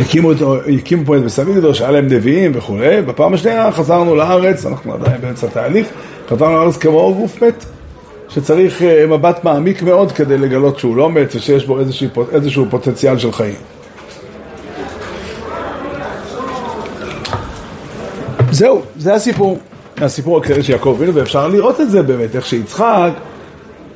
הקימו, 0.00 0.30
הקימו 0.78 1.04
פה 1.06 1.16
את 1.16 1.22
בית 1.22 1.38
המקדוש, 1.38 1.80
היה 1.80 1.90
להם 1.90 2.06
נביאים 2.06 2.52
וכולי, 2.54 3.02
בפעם 3.02 3.34
השנייה 3.34 3.72
חזרנו 3.72 4.14
לארץ, 4.14 4.66
אנחנו 4.66 4.94
עדיין 4.94 5.20
באמצע 5.20 5.46
התהליך, 5.46 5.86
חזרנו 6.28 6.54
לארץ 6.54 6.76
כמו 6.76 7.14
גוף 7.14 7.42
מת, 7.42 7.64
שצריך 8.28 8.82
אה, 8.82 9.06
מבט 9.06 9.44
מעמיק 9.44 9.82
מאוד 9.82 10.12
כדי 10.12 10.38
לגלות 10.38 10.78
שהוא 10.78 10.96
לא 10.96 11.10
מת 11.10 11.34
ושיש 11.34 11.64
בו 11.64 11.80
איזשהו, 11.80 12.08
איזשהו 12.32 12.66
פוטנציאל 12.70 13.18
של 13.18 13.32
חיים. 13.32 13.54
זהו, 18.50 18.82
זה 18.96 19.14
הסיפור, 19.14 19.58
הסיפור 19.96 20.38
הכללי 20.38 20.62
של 20.62 20.72
יעקב 20.72 20.94
אבינו, 20.96 21.14
ואפשר 21.14 21.48
לראות 21.48 21.80
את 21.80 21.90
זה 21.90 22.02
באמת, 22.02 22.36
איך 22.36 22.46
שיצחק 22.46 23.10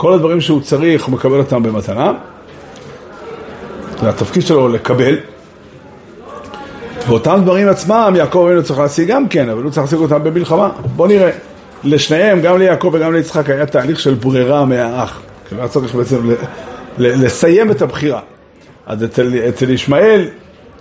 כל 0.02 0.12
הדברים 0.12 0.40
שהוא 0.40 0.60
צריך, 0.60 1.04
הוא 1.04 1.12
מקבל 1.12 1.38
אותם 1.38 1.62
במתנה. 1.62 2.12
התפקיד 4.02 4.46
שלו 4.46 4.68
לקבל. 4.68 5.16
ואותם 7.08 7.40
דברים 7.42 7.68
עצמם, 7.68 8.14
יעקב 8.16 8.44
אבינו 8.46 8.62
צריך 8.62 8.78
להשיג 8.78 9.08
גם 9.08 9.28
כן, 9.28 9.48
אבל 9.48 9.62
הוא 9.62 9.70
צריך 9.70 9.84
להשיג 9.84 9.98
אותם 9.98 10.24
במלחמה. 10.24 10.70
בואו 10.96 11.08
נראה. 11.08 11.30
לשניהם, 11.84 12.40
גם 12.40 12.58
ליעקב 12.58 12.90
וגם 12.92 13.12
ליצחק, 13.12 13.50
היה 13.50 13.66
תהליך 13.66 14.00
של 14.00 14.14
ברירה 14.14 14.64
מהאח. 14.64 15.20
כאילו 15.48 15.60
היה 15.60 15.68
צריך 15.68 15.94
בעצם 15.94 16.30
לסיים 16.98 17.70
את 17.70 17.82
הבחירה. 17.82 18.20
אז 18.86 19.04
אצל, 19.04 19.32
אצל 19.48 19.70
ישמעאל 19.70 20.28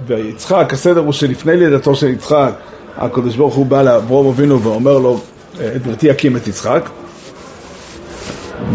ויצחק, 0.07 0.69
הסדר 0.73 0.99
הוא 0.99 1.13
שלפני 1.13 1.57
לידתו 1.57 1.95
של 1.95 2.07
יצחק, 2.07 2.51
הקדוש 2.97 3.35
ברוך 3.35 3.55
הוא 3.55 3.65
בא 3.65 3.81
לאברום 3.81 4.27
אבינו 4.27 4.61
ואומר 4.61 4.97
לו, 4.97 5.19
את 5.75 5.83
בריתי 5.83 6.07
יקים 6.07 6.37
את 6.37 6.47
יצחק. 6.47 6.89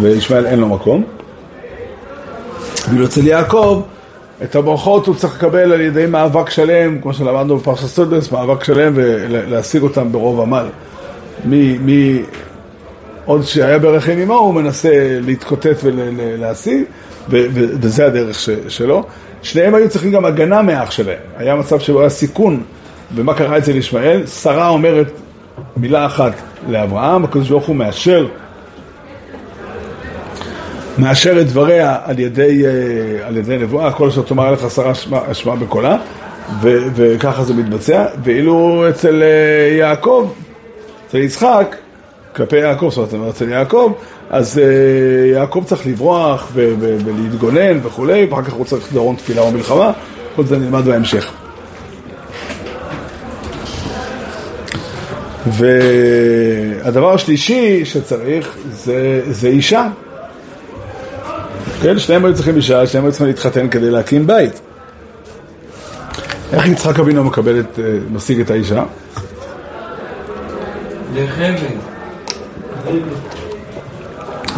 וישמעאל 0.01 0.47
אין 0.47 0.59
לו 0.59 0.69
מקום. 0.69 1.05
ואילו 2.91 3.05
אצל 3.05 3.27
יעקב, 3.27 3.83
את 4.43 4.57
הברכות 4.57 5.07
הוא 5.07 5.15
צריך 5.15 5.37
לקבל 5.37 5.73
על 5.73 5.81
ידי 5.81 6.07
מאבק 6.07 6.51
שלם, 6.51 7.01
כמו 7.01 7.15
שלמדנו 7.15 7.57
בפרשת 7.57 7.87
סטודנס, 7.87 8.33
מאבק 8.33 8.65
שלם 8.65 8.93
ולהשיג 8.97 9.83
אותם 9.83 10.13
ברוב 10.13 10.41
עמל. 10.41 10.67
מי, 11.45 11.79
מי, 11.79 12.23
עוד 13.25 13.43
שהיה 13.43 13.79
ברחם 13.79 14.19
אמו 14.23 14.35
הוא 14.35 14.55
מנסה 14.55 15.19
להתקוטט 15.21 15.77
ולהשיג, 15.83 16.83
וזה 17.29 18.07
הדרך 18.07 18.41
ש, 18.41 18.51
שלו. 18.69 19.05
שניהם 19.43 19.75
היו 19.75 19.89
צריכים 19.89 20.13
גם 20.13 20.25
הגנה 20.25 20.63
מאח 20.63 20.91
שלהם. 20.91 21.19
היה 21.37 21.55
מצב 21.55 21.81
שבו 21.81 22.01
היה 22.01 22.09
סיכון, 22.09 22.63
ומה 23.15 23.35
קרה 23.35 23.59
אצל 23.59 23.77
ישמעאל? 23.77 24.27
שרה 24.27 24.69
אומרת 24.69 25.13
מילה 25.77 26.07
אחת 26.07 26.33
לאברהם, 26.69 27.25
הקדוש 27.25 27.49
ברוך 27.49 27.67
הוא 27.67 27.77
מאשר 27.77 28.27
מאשר 30.99 31.41
את 31.41 31.47
דבריה 31.47 31.99
על 32.05 32.19
ידי, 32.19 32.63
אה, 32.67 33.27
על 33.27 33.37
ידי 33.37 33.59
נבואה, 33.59 33.93
כל 33.93 34.09
אשר 34.09 34.23
תאמר 34.23 34.53
לך 34.53 34.71
שרה 34.71 34.93
אשמה 35.31 35.57
בקולה, 35.57 35.97
ו, 36.61 36.79
וככה 36.95 37.45
זה 37.45 37.55
מתבצע, 37.55 38.07
ואילו 38.25 38.85
אצל 38.91 39.23
אה, 39.23 39.77
יעקב, 39.77 40.33
אצל 41.07 41.19
יצחק, 41.19 41.77
כלפי 42.37 42.57
יעקב, 42.57 42.91
זאת 42.93 43.13
אומרת, 43.13 43.35
אצל 43.35 43.49
יעקב, 43.49 43.93
אז 44.31 44.59
uh, 44.59 45.35
יעקב 45.35 45.63
צריך 45.67 45.87
לברוח 45.87 46.49
ו- 46.53 46.75
ו- 46.81 46.97
ולהתגונן 47.05 47.79
וכולי, 47.83 48.25
ואחר 48.25 48.43
כך 48.43 48.53
הוא 48.53 48.65
צריך 48.65 48.93
דרון 48.93 49.17
תפילה 49.17 49.43
או 49.43 49.51
מלחמה, 49.51 49.93
כל 50.37 50.45
זה 50.45 50.59
נלמד 50.59 50.85
בהמשך. 50.85 51.33
והדבר 55.47 57.15
השלישי 57.15 57.85
שצריך 57.85 58.57
זה, 58.71 59.21
זה 59.31 59.49
אישה. 59.49 59.89
כן, 61.83 61.99
שניהם 61.99 62.25
היו 62.25 62.35
צריכים 62.35 62.57
אישה, 62.57 62.87
שניהם 62.87 63.05
היו 63.05 63.13
צריכים 63.13 63.27
להתחתן 63.27 63.69
כדי 63.69 63.91
להקים 63.91 64.27
בית. 64.27 64.61
איך 66.53 66.67
יצחק 66.67 66.99
אבינו 66.99 67.25
מקבל 67.25 67.61
את, 67.61 67.79
אה, 67.79 67.99
משיג 68.13 68.41
את 68.41 68.51
האישה? 68.51 68.85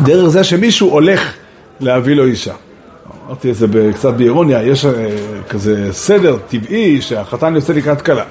דרך 0.02 0.28
זה 0.28 0.44
שמישהו 0.44 0.90
הולך 0.90 1.34
להביא 1.80 2.14
לו 2.14 2.24
אישה. 2.24 2.54
אמרתי 3.26 3.50
את 3.50 3.56
זה 3.56 3.66
קצת 3.94 4.14
באירוניה, 4.14 4.62
יש 4.62 4.84
אה, 4.84 4.92
כזה 5.48 5.88
סדר 5.92 6.36
טבעי 6.48 7.00
שהחתן 7.02 7.54
יוצא 7.54 7.72
לקראת 7.72 8.02
כלה. 8.02 8.24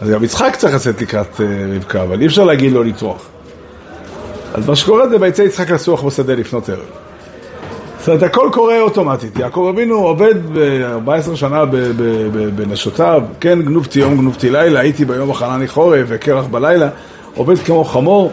אז 0.00 0.10
גם 0.10 0.24
יצחק 0.24 0.56
צריך 0.56 0.74
לצאת 0.74 1.02
לקראת 1.02 1.40
אה, 1.40 1.46
רבקה, 1.76 2.02
אבל 2.02 2.20
אי 2.20 2.26
אפשר 2.26 2.44
להגיד 2.44 2.72
לו 2.72 2.82
לטרוח. 2.82 3.26
אז 4.54 4.68
מה 4.68 4.76
שקורה 4.76 5.08
זה 5.08 5.16
ויצא 5.20 5.42
יצחק 5.42 5.70
לסוח 5.70 6.02
בשדה 6.02 6.34
לפנות 6.34 6.68
ערב. 6.68 7.05
זאת 8.06 8.08
אומרת, 8.08 8.22
הכל 8.22 8.48
קורה 8.52 8.80
אוטומטית. 8.80 9.38
יעקב 9.38 9.72
אבינו 9.74 9.94
עובד 9.94 10.34
ב-14 10.52 11.36
שנה 11.36 11.64
בנשותיו, 12.56 13.22
כן, 13.40 13.62
גנובתי 13.62 14.00
יום, 14.00 14.16
גנובתי 14.16 14.50
לילה, 14.50 14.80
הייתי 14.80 15.04
ביום 15.04 15.30
החנני 15.30 15.68
חורף 15.68 16.04
וקרח 16.08 16.44
בלילה, 16.44 16.88
עובד 17.34 17.58
כמו 17.58 17.84
חמור, 17.84 18.32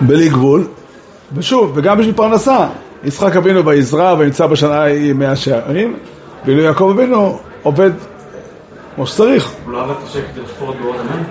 בלי 0.00 0.28
גבול. 0.28 0.66
ושוב, 1.34 1.72
וגם 1.74 1.98
בשביל 1.98 2.14
פרנסה, 2.14 2.66
יצחק 3.04 3.36
אבינו 3.36 3.66
ויזרע 3.66 4.14
ונמצא 4.18 4.46
בשנה 4.46 4.82
ההיא 4.82 5.12
מאה 5.12 5.36
שערים, 5.36 5.96
ואילו 6.44 6.62
יעקב 6.62 6.92
אבינו 6.94 7.38
עובד 7.62 7.90
כמו 8.94 9.06
שצריך. 9.06 9.52
הוא 9.64 9.72
לא 9.72 9.82
עבד 9.82 9.94
קשה 10.04 10.20
כדי 10.32 10.40
את 10.40 10.46
גאוות 10.60 10.96
המן? 11.00 11.22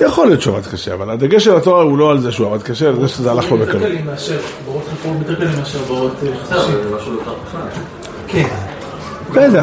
יכול 0.00 0.26
להיות 0.26 0.42
שהוא 0.42 0.56
עבד 0.56 0.66
קשה, 0.66 0.94
אבל 0.94 1.10
הדגש 1.10 1.44
של 1.44 1.56
התואר 1.56 1.82
הוא 1.82 1.98
לא 1.98 2.10
על 2.10 2.20
זה 2.20 2.32
שהוא 2.32 2.46
עבד 2.46 2.62
קשה, 2.62 2.88
על 2.88 3.00
זה 3.00 3.08
שזה 3.08 3.30
הלך 3.30 3.50
לו 3.50 3.58
בקלות. 3.58 3.82
אה, 3.82 4.12
בסדר, 4.12 4.38
חכם. 7.46 7.80
כן. 8.26 8.48
בסדר. 9.30 9.62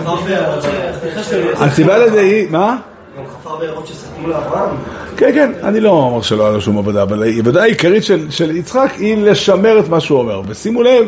הסיבה 1.58 1.98
לזה 1.98 2.20
היא, 2.20 2.48
מה? 2.52 2.78
גם 3.18 3.24
חפר 3.28 3.56
בארות 3.56 3.88
שסתמו 3.88 4.28
לאברהם. 4.28 4.76
כן, 5.18 5.32
כן, 5.34 5.52
אני 5.64 5.80
לא 5.80 5.90
אומר 5.90 6.22
שלא 6.22 6.44
היה 6.44 6.54
לו 6.54 6.62
שום 6.62 6.78
עבודה, 6.78 7.04
אבל 7.04 7.24
העבודה 7.24 7.62
העיקרית 7.62 8.04
של, 8.04 8.32
של 8.32 8.56
יצחק 8.56 8.94
היא 8.98 9.18
לשמר 9.18 9.80
את 9.80 9.90
מה 9.90 10.00
שהוא 10.00 10.20
אומר. 10.20 10.42
ושימו 10.48 10.84
לב 10.84 11.08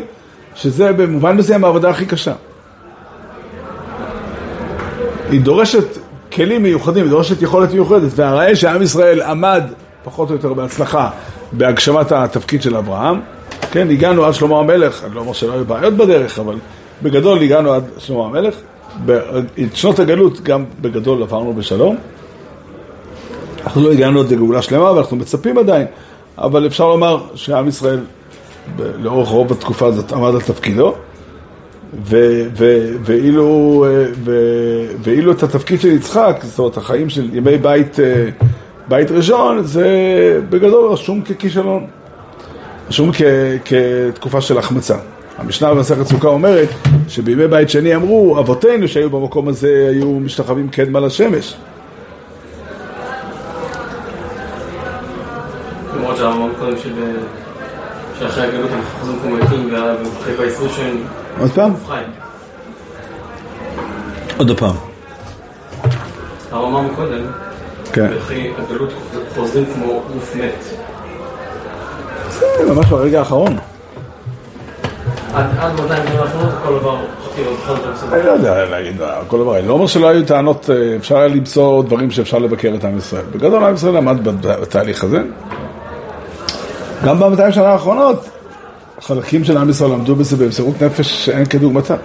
שזה 0.54 0.92
במובן 0.92 1.36
מסוים 1.36 1.64
העבודה 1.64 1.90
הכי 1.90 2.06
קשה. 2.06 2.32
היא 5.30 5.40
דורשת 5.40 5.98
כלים 6.38 6.62
מיוחדים, 6.62 7.08
דורשת 7.08 7.42
יכולת 7.42 7.72
מיוחדת, 7.72 8.10
והראה 8.16 8.56
שעם 8.56 8.82
ישראל 8.82 9.22
עמד 9.22 9.62
פחות 10.04 10.30
או 10.30 10.34
יותר 10.34 10.52
בהצלחה 10.52 11.10
בהגשמת 11.52 12.12
התפקיד 12.12 12.62
של 12.62 12.76
אברהם. 12.76 13.20
כן, 13.70 13.90
הגענו 13.90 14.24
עד 14.24 14.34
שלמה 14.34 14.58
המלך, 14.58 15.04
אני 15.04 15.14
לא 15.14 15.20
אומר 15.20 15.32
שלא 15.32 15.52
היו 15.52 15.64
בעיות 15.64 15.94
בדרך, 15.94 16.38
אבל 16.38 16.54
בגדול 17.02 17.42
הגענו 17.42 17.72
עד 17.72 17.84
שלמה 17.98 18.24
המלך. 18.26 18.54
את 19.64 19.76
שנות 19.76 19.98
הגלות 19.98 20.40
גם 20.40 20.64
בגדול 20.80 21.22
עברנו 21.22 21.54
בשלום. 21.54 21.96
אנחנו 23.64 23.82
לא 23.82 23.92
הגענו 23.92 24.18
עוד 24.18 24.32
לגאולה 24.32 24.62
שלמה, 24.62 24.92
ואנחנו 24.92 25.16
מצפים 25.16 25.58
עדיין, 25.58 25.86
אבל 26.38 26.66
אפשר 26.66 26.88
לומר 26.88 27.22
שעם 27.34 27.68
ישראל 27.68 28.00
לאורך 28.78 29.28
רוב 29.28 29.52
התקופה 29.52 29.86
הזאת 29.86 30.12
עמד 30.12 30.34
על 30.34 30.40
תפקידו, 30.40 30.94
ו- 31.94 32.46
ו- 32.56 32.96
ואילו, 33.02 33.84
אה, 33.88 34.04
ו- 34.24 34.86
ואילו 35.00 35.32
את 35.32 35.42
התפקיד 35.42 35.80
של 35.80 35.88
יצחק, 35.88 36.40
זאת 36.42 36.58
אומרת 36.58 36.76
החיים 36.76 37.08
של 37.08 37.34
ימי 37.36 37.58
בית, 37.58 38.00
אה, 38.00 38.28
בית 38.88 39.10
ראשון, 39.10 39.62
זה 39.62 39.86
בגדול 40.50 40.92
רשום 40.92 41.22
ככישלון, 41.22 41.86
רשום 42.88 43.10
כ- 43.12 43.22
כתקופה 43.64 44.40
של 44.40 44.58
החמצה. 44.58 44.96
המשנה 45.38 45.74
במסכת 45.74 46.06
סוכה 46.06 46.28
אומרת 46.28 46.68
שבימי 47.08 47.46
בית 47.48 47.70
שני 47.70 47.94
אמרו, 47.94 48.40
אבותינו 48.40 48.88
שהיו 48.88 49.10
במקום 49.10 49.48
הזה 49.48 49.88
היו 49.90 50.12
משתחווים 50.12 50.68
קדמה 50.68 51.00
לשמש. 51.00 51.54
למרות 55.96 56.16
שהרמב"ם 56.16 56.54
קודם 56.58 56.76
של... 56.82 56.92
שאחרי 58.18 58.44
הגלות 58.46 58.70
הם 58.70 58.80
חוזרים 59.00 59.18
כמו 59.20 59.30
מתים 59.30 59.68
ואחרי 59.72 60.34
בייס 60.36 60.60
ראשון 60.60 61.02
עוד 61.40 61.50
פעם? 61.50 61.72
עוד 64.38 64.58
פעם. 64.58 64.74
הרמב"ם 66.52 66.94
קודם, 66.94 67.20
כן. 67.92 68.08
הגלות 68.58 68.92
חוזרים 69.34 69.64
כמו 69.74 70.02
גוף 70.14 70.36
מת. 70.36 70.64
זה 72.30 72.74
ממש 72.74 72.86
ברגע 72.86 73.18
האחרון. 73.18 73.56
עד 75.34 75.46
עד 75.58 75.80
200 75.80 76.02
שנה 76.08 76.20
האחרונות 76.22 76.52
הכל 76.62 76.74
עבר 76.74 76.96
חטיבה 77.24 77.50
בכל 77.50 77.74
זאת 77.74 77.94
בסדר. 77.94 78.14
אני 78.16 78.26
לא 78.26 78.30
יודע 78.32 78.64
להגיד 78.64 78.96
כל 79.28 79.38
דבר, 79.38 79.58
אני 79.58 79.68
לא 79.68 79.72
אומר 79.72 79.86
שלא 79.86 80.08
היו 80.08 80.26
טענות, 80.26 80.70
אה, 80.70 80.96
אפשר 80.96 81.16
היה 81.18 81.28
למצוא 81.28 81.82
דברים 81.82 82.10
שאפשר 82.10 82.38
לבקר 82.38 82.72
את 82.78 82.84
עם 82.84 82.98
ישראל. 82.98 83.24
בגדול 83.32 83.64
עם 83.64 83.74
ישראל 83.74 83.96
עמד 83.96 84.28
בת- 84.28 84.60
בתהליך 84.60 85.04
הזה. 85.04 85.18
גם 87.04 87.18
ב-200 87.20 87.52
שנה 87.52 87.68
האחרונות, 87.68 88.28
חלקים 89.00 89.44
של 89.44 89.56
עם 89.56 89.70
ישראל 89.70 89.92
עמדו 89.92 90.16
בזה 90.16 90.36
במסירות 90.36 90.82
נפש 90.82 91.24
שאין 91.24 91.44
כדוגמתה. 91.44 91.96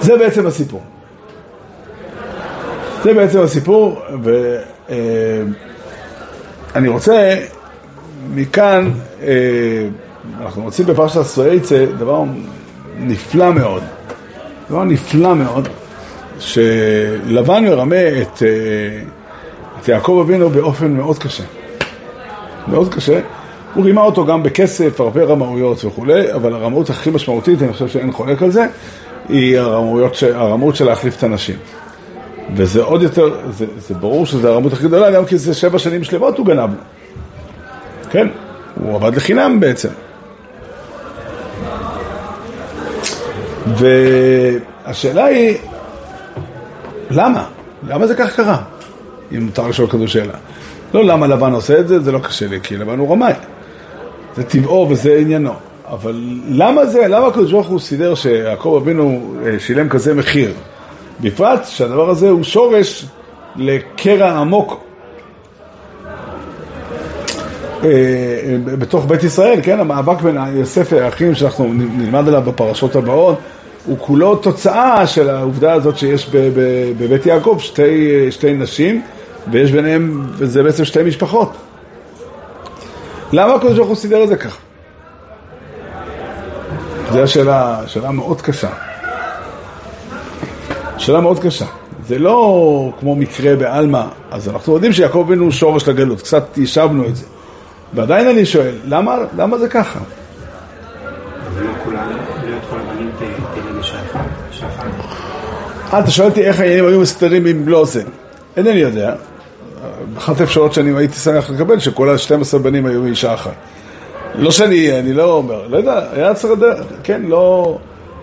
זה 0.00 0.16
בעצם 0.16 0.46
הסיפור. 0.46 0.82
זה 3.02 3.14
בעצם 3.14 3.40
הסיפור, 3.40 4.02
ואני 6.72 6.88
רוצה 6.88 7.36
מכאן, 8.34 8.90
אה, 9.22 9.88
אנחנו 10.40 10.62
מוצאים 10.62 10.86
בפרשת 10.88 11.16
הסואצה 11.16 11.86
דבר 11.98 12.22
נפלא 12.98 13.52
מאוד, 13.52 13.82
דבר 14.70 14.84
נפלא 14.84 15.34
מאוד, 15.34 15.68
שלבן 16.38 17.64
מרמה 17.64 18.08
את, 18.22 18.42
אה, 18.42 19.02
את 19.80 19.88
יעקב 19.88 20.24
אבינו 20.26 20.50
באופן 20.50 20.92
מאוד 20.92 21.18
קשה. 21.18 21.44
מאוד 22.68 22.94
קשה. 22.94 23.20
הוא 23.74 23.84
רימה 23.84 24.00
אותו 24.00 24.26
גם 24.26 24.42
בכסף, 24.42 25.00
הרבה 25.00 25.24
רמאויות 25.24 25.84
וכולי, 25.84 26.32
אבל 26.32 26.54
הרמאות 26.54 26.90
הכי 26.90 27.10
משמעותית, 27.10 27.62
אני 27.62 27.72
חושב 27.72 27.88
שאין 27.88 28.12
חולק 28.12 28.42
על 28.42 28.50
זה, 28.50 28.66
היא 29.28 29.58
הרמאות, 29.58 30.22
הרמאות 30.34 30.76
של 30.76 30.84
להחליף 30.84 31.18
את 31.18 31.22
הנשים. 31.22 31.56
וזה 32.54 32.82
עוד 32.82 33.02
יותר, 33.02 33.36
זה, 33.50 33.66
זה 33.78 33.94
ברור 33.94 34.26
שזו 34.26 34.48
הרמות 34.48 34.72
הכי 34.72 34.84
גדולה, 34.84 35.10
גם 35.10 35.24
כי 35.24 35.38
זה 35.38 35.54
שבע 35.54 35.78
שנים 35.78 36.04
שלמות 36.04 36.38
הוא 36.38 36.46
גנב 36.46 36.70
לו. 36.70 36.80
כן, 38.10 38.28
הוא 38.80 38.96
עבד 38.96 39.16
לחינם 39.16 39.60
בעצם. 39.60 39.88
והשאלה 43.66 45.24
היא, 45.24 45.56
למה? 47.10 47.44
למה 47.88 48.06
זה 48.06 48.14
כך 48.14 48.36
קרה? 48.36 48.58
אם 49.32 49.42
מותר 49.42 49.68
לשאול 49.68 49.88
כזו 49.90 50.08
שאלה. 50.08 50.34
לא 50.94 51.04
למה 51.04 51.26
לבן 51.26 51.52
עושה 51.52 51.78
את 51.78 51.88
זה, 51.88 52.00
זה 52.00 52.12
לא 52.12 52.18
קשה 52.18 52.46
לי, 52.46 52.60
כי 52.62 52.76
לבן 52.76 52.98
הוא 52.98 53.12
רמאי. 53.12 53.32
זה 54.36 54.44
טבעו 54.44 54.86
וזה 54.90 55.18
עניינו. 55.20 55.52
אבל 55.88 56.24
למה 56.48 56.86
זה, 56.86 57.08
למה 57.08 57.26
הקדוש 57.26 57.52
ברוך 57.52 57.66
הוא 57.66 57.80
סידר 57.80 58.14
שיעקב 58.14 58.78
אבינו 58.82 59.34
אה, 59.46 59.58
שילם 59.58 59.88
כזה 59.88 60.14
מחיר? 60.14 60.52
בפרט 61.20 61.64
שהדבר 61.64 62.10
הזה 62.10 62.30
הוא 62.30 62.42
שורש 62.42 63.06
לקרע 63.56 64.30
עמוק 64.30 64.84
אה, 67.84 67.90
בתוך 68.64 69.06
בית 69.06 69.24
ישראל, 69.24 69.58
כן, 69.62 69.80
המאבק 69.80 70.22
בין 70.22 70.36
יוסף 70.54 70.88
והאחים 70.92 71.34
שאנחנו 71.34 71.72
נלמד 71.74 72.28
עליו 72.28 72.42
בפרשות 72.42 72.96
הבאות, 72.96 73.38
הוא 73.86 73.96
כולו 74.00 74.36
תוצאה 74.36 75.06
של 75.06 75.30
העובדה 75.30 75.72
הזאת 75.72 75.98
שיש 75.98 76.30
בבית 76.98 77.26
יעקב 77.26 77.56
שתי, 77.60 78.26
שתי 78.30 78.54
נשים, 78.54 79.02
ויש 79.52 79.72
ביניהם, 79.72 80.26
וזה 80.36 80.62
בעצם 80.62 80.84
שתי 80.84 81.02
משפחות. 81.02 81.56
למה 83.34 83.54
הקדוש 83.54 83.76
ברוך 83.76 83.88
הוא 83.88 83.96
סידר 83.96 84.22
את 84.22 84.28
זה 84.28 84.36
ככה? 84.36 84.58
זו 87.12 87.22
השאלה, 87.22 87.82
שאלה 87.86 88.10
מאוד 88.10 88.42
קשה. 88.42 88.70
שאלה 90.98 91.20
מאוד 91.20 91.38
קשה. 91.38 91.64
זה 92.06 92.18
לא 92.18 92.92
כמו 93.00 93.16
מקרה 93.16 93.56
בעלמא, 93.56 94.02
אז 94.30 94.48
אנחנו 94.48 94.74
יודעים 94.74 94.92
שיעקב 94.92 95.24
אבינו 95.26 95.44
הוא 95.44 95.52
שורש 95.52 95.88
לגלות, 95.88 96.20
קצת 96.20 96.58
יישבנו 96.58 97.04
את 97.08 97.16
זה. 97.16 97.26
ועדיין 97.94 98.28
אני 98.28 98.46
שואל, 98.46 98.74
למה, 98.84 99.16
למה 99.36 99.58
זה 99.58 99.68
ככה? 99.68 100.00
אה, 105.92 106.00
אתה 106.00 106.10
שואל 106.10 106.28
אותי 106.28 106.44
איך 106.44 106.60
העניינים 106.60 106.86
היו 106.86 107.00
מסתדרים 107.00 107.46
אם 107.46 107.68
לא 107.68 107.84
זה. 107.84 108.02
אינני 108.56 108.80
יודע. 108.80 109.14
אחת 110.18 110.40
האפשרויות 110.40 110.72
שאני 110.72 110.98
הייתי 110.98 111.14
שמח 111.14 111.50
לקבל, 111.50 111.78
שכל 111.78 112.08
ה-12 112.08 112.58
בנים 112.58 112.86
היו 112.86 113.02
מאישה 113.02 113.34
אחת. 113.34 113.54
לא 114.34 114.50
שאני, 114.50 114.98
אני 114.98 115.12
לא 115.12 115.32
אומר, 115.32 115.66
לא 115.68 115.76
יודע, 115.76 116.06
היה 116.12 116.34
צריך, 116.34 116.52
לדעת, 116.52 116.86
כן, 117.02 117.22
לא, 117.22 117.78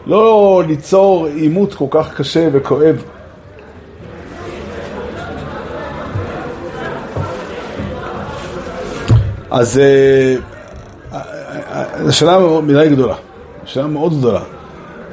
לא 0.05 0.63
ליצור 0.67 1.25
עימות 1.25 1.73
כל 1.73 1.85
כך 1.89 2.13
קשה 2.15 2.47
וכואב. 2.53 3.03
אז 9.51 9.79
אה, 9.79 10.35
זו 12.03 12.17
שאלה 12.17 12.61
מדי 12.61 12.89
גדולה, 12.89 13.15
שאלה 13.65 13.87
מאוד 13.87 14.17
גדולה. 14.19 14.41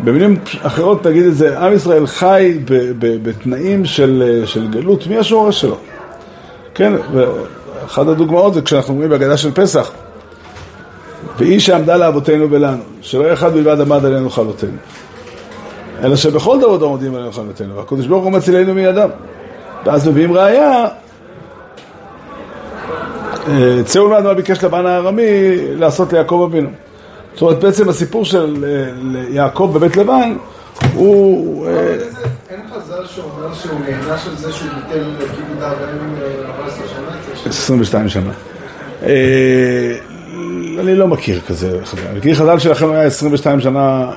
במילים 0.05 0.37
אחרות 0.63 1.03
תגיד 1.03 1.27
את 1.27 1.35
זה, 1.35 1.59
עם 1.59 1.73
ישראל 1.73 2.07
חי 2.07 2.59
בתנאים 2.99 3.85
של, 3.85 4.43
של 4.47 4.69
גלות, 4.69 5.07
מי 5.07 5.19
השורש 5.19 5.61
שלו? 5.61 5.77
כן, 6.79 6.93
ואחת 7.13 8.07
הדוגמאות 8.07 8.55
זה 8.55 8.63
כשאנחנו 8.63 8.93
אומרים 8.93 9.11
בהגדה 9.11 9.37
של 9.37 9.51
פסח, 9.55 9.91
והיא 11.39 11.61
שעמדה 11.61 11.97
לאבותינו 11.97 12.51
ולנו, 12.51 12.83
שלא 13.01 13.33
אחד 13.33 13.53
בלבד 13.53 13.81
עמד 13.81 14.05
עלינו 14.05 14.31
חלותינו, 14.31 14.77
אלא 16.03 16.17
שבכל 16.17 16.61
דורות 16.61 16.83
עומדים 16.83 17.15
עלינו 17.15 17.33
חלותינו, 17.33 17.77
והקדוש 17.77 18.07
ברוך 18.07 18.25
הוא 18.25 18.33
מצילנו 18.33 18.75
מידם. 18.75 19.09
ואז 19.85 20.09
מביאים 20.09 20.33
ראייה, 20.33 20.87
אה, 23.49 23.81
צאו 23.85 24.05
ולמד 24.05 24.23
מה 24.23 24.35
ביקש 24.35 24.65
לבן 24.65 24.87
הארמי 24.87 25.57
לעשות 25.75 26.13
ליעקב 26.13 26.49
אבינו. 26.51 26.69
זאת 27.35 27.43
אומרת, 27.43 27.61
בעצם 27.61 27.89
הסיפור 27.89 28.25
של 28.25 28.65
אה, 28.65 29.23
יעקב 29.31 29.71
בבית 29.75 29.97
לבן 29.97 30.37
הוא... 30.95 31.67
אה, 33.19 33.25
אין 33.25 33.55
חז"ל 33.55 33.55
שאומר 33.55 33.55
שהוא 33.55 33.81
נענש 33.81 34.27
על 34.27 34.37
זה 34.37 34.53
שהוא 34.53 34.71
ביטל 34.71 35.65
האבנים 35.65 36.15
14 36.45 36.89
שנה? 36.89 37.51
22 37.51 38.09
שנה. 38.09 38.31
אה, 39.03 39.95
אני 40.79 40.95
לא 40.95 41.09
מכיר 41.09 41.41
כזה 41.41 41.79
חז"ל. 41.85 42.17
מכיר 42.17 42.35
חז"ל 42.35 42.59
שלכם 42.59 42.93
היה 42.93 43.03
22 43.03 43.61
שנה, 43.61 44.11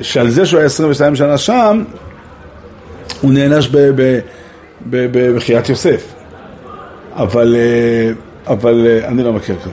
שעל 0.00 0.30
זה 0.30 0.46
שהוא 0.46 0.58
היה 0.58 0.66
22 0.66 1.16
שנה 1.16 1.38
שם, 1.38 1.84
הוא 3.20 3.32
נענש 3.32 3.68
במחיית 4.86 5.68
יוסף. 5.68 6.14
אבל, 7.14 7.56
אה, 7.58 8.12
אבל 8.52 8.86
אה, 8.86 9.08
אני 9.08 9.22
לא 9.22 9.32
מכיר 9.32 9.56
כזה. 9.60 9.70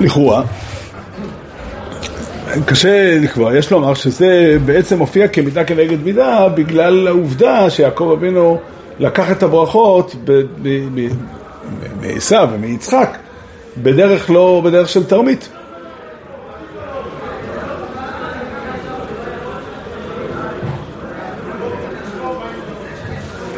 לכאורה, 0.00 0.42
קשה 2.66 3.18
לקבוע, 3.18 3.56
יש 3.56 3.70
לומר 3.70 3.94
שזה 3.94 4.56
בעצם 4.64 4.98
מופיע 4.98 5.28
כמידה 5.28 5.64
כנגד 5.64 6.02
מידה 6.04 6.48
בגלל 6.48 7.08
העובדה 7.08 7.70
שיעקב 7.70 8.14
אבינו 8.18 8.60
לקח 8.98 9.30
את 9.30 9.42
הברכות 9.42 10.14
מעשיו 12.00 12.48
ומיצחק 12.52 13.18
בדרך 13.76 14.30
לא 14.30 14.62
בדרך 14.64 14.88
של 14.88 15.04
תרמית. 15.04 15.48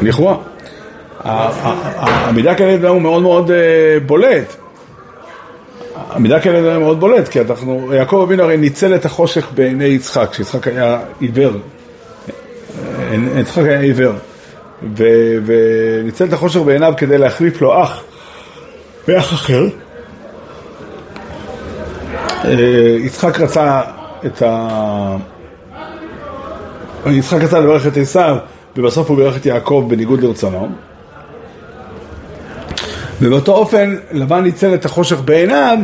לכאורה. 0.03 0.37
המידה 1.25 2.55
כנגד 2.55 2.77
מידה 2.77 2.89
הוא 2.89 3.03
מאוד 3.03 3.23
מאוד 3.23 3.51
אה, 3.51 3.57
בולט. 4.07 4.63
המידה 6.11 6.40
כנגד 6.40 6.61
מידה 6.61 6.79
מאוד 6.79 7.01
בולט, 7.01 7.29
כי 7.29 7.40
אנחנו, 7.40 7.93
יעקב 7.95 8.21
אבינו 8.27 8.43
הרי 8.43 8.57
ניצל 8.57 8.95
את 8.95 9.05
החושך 9.05 9.49
בעיני 9.55 9.85
יצחק, 9.85 10.29
כשיצחק 10.31 10.69
היה 10.69 11.01
עיוור. 11.21 11.53
אה, 12.88 13.40
יצחק 13.40 13.62
היה 13.62 13.81
עיוור. 13.81 14.12
ו- 14.97 15.37
וניצל 15.47 16.25
את 16.25 16.33
החושך 16.33 16.61
בעיניו 16.61 16.93
כדי 16.97 17.19
להחליף 17.19 17.61
לו 17.61 17.83
אח 17.83 18.05
באח 19.09 19.33
אחר. 19.33 19.62
אה, 22.45 22.97
יצחק 22.99 23.40
רצה 23.40 23.81
את 24.27 24.43
ה... 24.43 25.17
יצחק 27.07 27.43
רצה 27.43 27.61
לברך 27.61 27.87
את 27.87 27.97
עשיו, 27.97 28.37
ובסוף 28.77 29.09
הוא 29.09 29.17
בירך 29.17 29.37
את 29.37 29.47
יעקב 29.47 29.87
בניגוד 29.88 30.23
לרצונו. 30.23 30.69
ובאותו 33.25 33.53
אופן 33.53 33.97
לבן 34.13 34.43
ניצל 34.43 34.75
את 34.75 34.85
החושך 34.85 35.21
בעיניו 35.21 35.79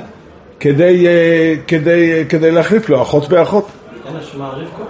כדי, 0.61 1.07
אה, 1.07 1.55
כדי, 1.67 2.13
אה, 2.13 2.23
כדי 2.29 2.51
להחליף 2.51 2.89
לו 2.89 3.03
אחות 3.03 3.29
באחות. 3.29 3.69
אין 4.07 4.17
אשמה 4.17 4.49
רבקה? 4.49 4.83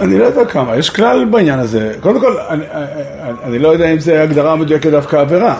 אני 0.00 0.18
לא 0.18 0.24
יודע 0.24 0.44
כמה, 0.44 0.76
יש 0.76 0.90
כלל 0.90 1.24
בעניין 1.24 1.58
הזה. 1.58 1.94
קודם 2.00 2.20
כל, 2.20 2.36
אני, 2.48 2.64
אני, 2.72 2.84
אני 3.44 3.58
לא 3.58 3.68
יודע 3.68 3.92
אם 3.92 3.98
זה 3.98 4.22
הגדרה 4.22 4.56
מדויקת 4.56 4.90
דווקא 4.90 5.16
עבירה. 5.16 5.56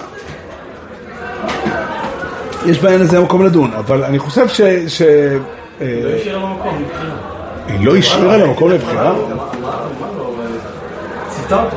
יש 2.66 2.78
בעניין 2.78 3.00
הזה 3.00 3.20
מקום 3.20 3.46
לדון, 3.46 3.70
אבל 3.78 4.04
אני 4.04 4.18
חושב 4.18 4.48
ש... 4.48 4.60
ש 4.88 5.02
אה, 5.02 6.00
לא 6.02 6.08
השאירה 6.16 6.38
לו 6.40 6.48
מקום 6.48 6.82
מבחינה. 6.82 7.14
היא 7.68 7.86
לא 7.86 7.96
השאירה 7.96 8.36
לה 8.36 8.46
מקום 8.46 8.70
לבחירה? 8.70 9.12
מה 9.12 9.18
מה- 9.34 9.44
מה 9.60 10.08
לא? 10.18 10.32
אבל 10.36 10.46
ציטה 11.28 11.62
אותו. 11.64 11.76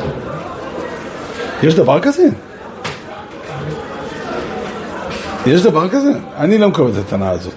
יש 1.63 1.75
דבר 1.75 1.99
כזה? 1.99 2.23
יש 5.45 5.61
דבר 5.61 5.89
כזה? 5.89 6.11
אני 6.37 6.57
לא 6.57 6.69
מקבל 6.69 6.89
את 6.89 7.05
הטענה 7.07 7.29
הזאת. 7.29 7.53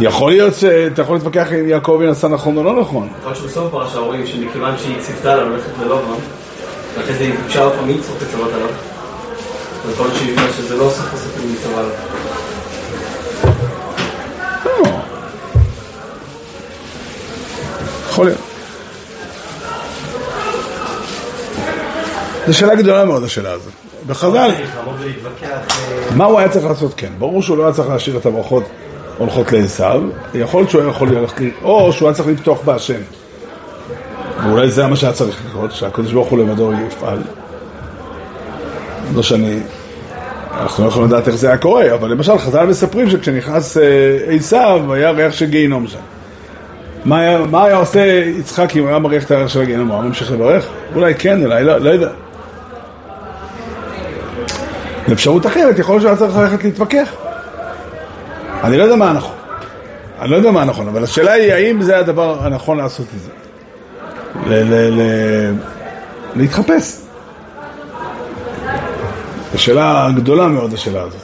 יכול 0.00 0.30
להיות 0.32 0.54
שאתה 0.54 1.02
יכול 1.02 1.16
להתווכח 1.16 1.52
אם 1.52 1.68
יעקב 1.68 2.00
עשה 2.10 2.28
נכון 2.28 2.56
או 2.56 2.62
לא 2.62 2.80
נכון. 2.80 3.08
יכול 3.18 3.32
להיות 3.32 3.36
שבסוף 3.36 3.66
הפרשה 3.66 3.98
רואים 3.98 4.26
שמכיוון 4.26 4.74
שהיא 4.78 4.96
ציוותה 5.00 5.36
לה 5.36 5.44
ללכת 5.44 5.70
ללובן, 5.80 6.14
ואחרי 6.96 7.14
זה 7.14 7.24
היא 7.24 7.34
ביקשה 7.42 7.64
אותו 7.64 7.82
מי 7.86 7.92
יצחק 7.92 8.22
לצוות 8.22 8.50
עליו. 8.54 8.68
להיות 9.98 10.16
שהיא 10.16 10.32
הבינה 10.32 10.52
שזה 10.56 10.76
לא 10.76 10.90
סוף 10.90 11.14
הסופים 11.14 11.54
לצבא 11.54 11.78
עליו. 11.78 11.92
לא. 14.64 14.90
יכול 18.08 18.26
להיות. 18.26 18.51
זו 22.46 22.54
שאלה 22.54 22.74
גדולה 22.74 23.04
מאוד 23.04 23.24
השאלה 23.24 23.52
הזאת. 23.52 23.72
בחז"ל, 24.06 24.36
אה, 24.36 24.50
מה 26.16 26.24
הוא 26.24 26.38
היה 26.38 26.48
צריך 26.48 26.64
לעשות 26.64 26.94
כן? 26.96 27.12
ברור 27.18 27.42
שהוא 27.42 27.56
לא 27.58 27.62
היה 27.62 27.72
צריך 27.72 27.88
להשאיר 27.88 28.16
את 28.16 28.26
הברכות 28.26 28.64
הולכות 29.18 29.52
לעשיו, 29.52 30.02
יכול 30.34 30.60
להיות 30.60 30.70
שהוא 30.70 30.82
היה 30.82 30.90
יכול 30.90 31.08
ללכת, 31.08 31.42
או 31.62 31.92
שהוא 31.92 32.08
היה 32.08 32.14
צריך 32.14 32.28
לפתוח 32.28 32.60
בהשם. 32.64 33.00
ואולי 34.44 34.70
זה 34.70 34.86
מה 34.86 34.96
שהיה 34.96 35.12
צריך 35.12 35.42
לקרות, 35.48 35.72
שהקדוש 35.72 36.12
ברוך 36.12 36.28
הוא 36.28 36.38
לבדו 36.38 36.72
יפעל. 36.86 37.18
לא 39.14 39.22
שאני, 39.22 39.60
אנחנו 40.60 40.84
לא 40.84 40.88
יכולים 40.88 41.08
לדעת 41.08 41.28
איך 41.28 41.36
זה 41.36 41.48
היה 41.48 41.56
קורה, 41.56 41.94
אבל 41.94 42.10
למשל 42.10 42.38
חז"ל 42.38 42.66
מספרים 42.66 43.10
שכשנכנס 43.10 43.76
אה, 43.76 43.82
עשיו 44.36 44.92
היה 44.92 45.10
ריח 45.10 45.32
של 45.32 45.46
גיהינום 45.46 45.86
שם. 45.86 45.98
מה 47.04 47.20
היה, 47.20 47.38
מה 47.38 47.64
היה 47.64 47.76
עושה 47.76 48.00
יצחק 48.38 48.76
אם 48.76 48.80
הוא 48.80 48.88
היה 48.88 48.98
מריח 48.98 49.24
את 49.24 49.30
הריח 49.30 49.48
של 49.48 49.60
הגיהינום? 49.60 49.88
הוא 49.88 49.96
היה 49.96 50.08
ממשיך 50.08 50.32
לברך? 50.32 50.66
אולי 50.94 51.14
כן, 51.14 51.44
אולי 51.44 51.64
לא, 51.64 51.78
לא 51.78 51.90
יודע. 51.90 52.10
באפשרות 55.08 55.46
אחרת, 55.46 55.78
יכול 55.78 55.94
להיות 55.94 56.02
שהיה 56.02 56.16
צריך 56.16 56.38
ללכת 56.38 56.64
להתווכח. 56.64 57.08
אני 58.64 58.78
לא 58.78 58.82
יודע 58.82 58.96
מה 58.96 59.10
הנכון. 59.10 59.34
אני 60.20 60.30
לא 60.30 60.36
יודע 60.36 60.50
מה 60.50 60.62
הנכון, 60.62 60.88
אבל 60.88 61.04
השאלה 61.04 61.32
היא 61.32 61.52
האם 61.52 61.82
זה 61.82 61.98
הדבר 61.98 62.44
הנכון 62.44 62.78
לעשות 62.78 63.06
את 63.16 63.20
זה. 63.20 63.30
ל- 64.46 64.74
ל- 64.74 65.00
ל- 65.00 65.54
להתחפש. 66.36 66.98
זו 69.52 69.62
שאלה 69.62 70.08
גדולה 70.14 70.48
מאוד, 70.48 70.74
השאלה 70.74 71.02
הזאת. 71.02 71.20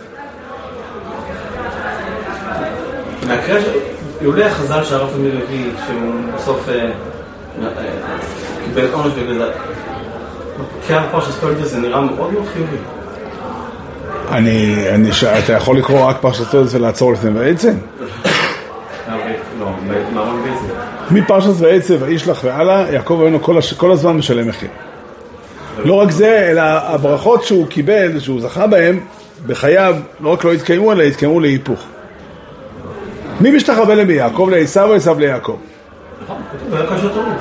של... 3.47 3.71
לולא 4.21 4.45
החז"ל 4.45 4.85
שהרב 4.85 5.11
תמיד 5.15 5.35
מביא, 5.35 5.71
שהוא 5.87 6.13
בסוף 6.37 6.69
אה, 6.69 6.75
אה, 6.75 7.71
קיבל 8.65 8.93
עונש 8.93 9.13
בגלל... 9.13 9.51
בקריאה 10.83 11.03
הפרשת 11.03 11.31
פוליטי 11.31 11.65
זה 11.65 11.79
נראה 11.79 12.01
מאוד 12.01 12.33
מאוד 12.33 12.47
חיובי. 12.53 12.77
אני, 14.33 14.85
אני, 14.95 15.13
ש... 15.13 15.25
אתה 15.25 15.53
יכול 15.53 15.79
לקרוא 15.79 16.05
רק 16.05 16.17
פרשת 16.21 16.51
תולדות 16.51 16.75
ולעצור 16.75 17.13
לפני 17.13 17.31
ועצם? 17.31 17.75
לא. 19.59 19.73
מפרשת 21.11 21.51
ועצב, 21.59 22.03
וישלח 22.03 22.41
והלאה, 22.45 22.93
יעקב 22.93 23.21
אבינו 23.23 23.43
כל, 23.43 23.59
הש... 23.59 23.73
כל 23.73 23.93
הזמן 23.93 24.17
משלם 24.17 24.49
מחיר. 24.49 24.69
לא 25.85 25.95
רק 25.95 26.11
זה, 26.11 26.49
אלא 26.51 26.63
הברכות 26.63 27.45
שהוא 27.45 27.67
קיבל, 27.67 28.21
שהוא 28.21 28.41
זכה 28.41 28.67
בהן, 28.67 29.01
בחייו, 29.47 29.97
לא 30.21 30.33
רק 30.33 30.45
לא 30.45 30.53
התקיימו, 30.53 30.93
אלא 30.93 31.03
התקיימו 31.03 31.41
להיפוך. 31.41 31.81
מי 33.41 33.51
משתחווה 33.51 33.95
למי? 33.95 34.13
יעקב 34.13 34.49
לעשו 34.53 34.83
או 34.83 34.95
עשו 34.95 35.15
ליעקב? 35.19 35.57
נכון, 36.25 36.37
כתוב, 36.53 36.75
היה 36.75 36.87
קשר 36.87 37.09
תוריד. 37.09 37.33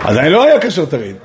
עדיין 0.00 0.32
לא 0.32 0.44
היה 0.44 0.60
קשר 0.60 0.84
תריד. 0.84 1.16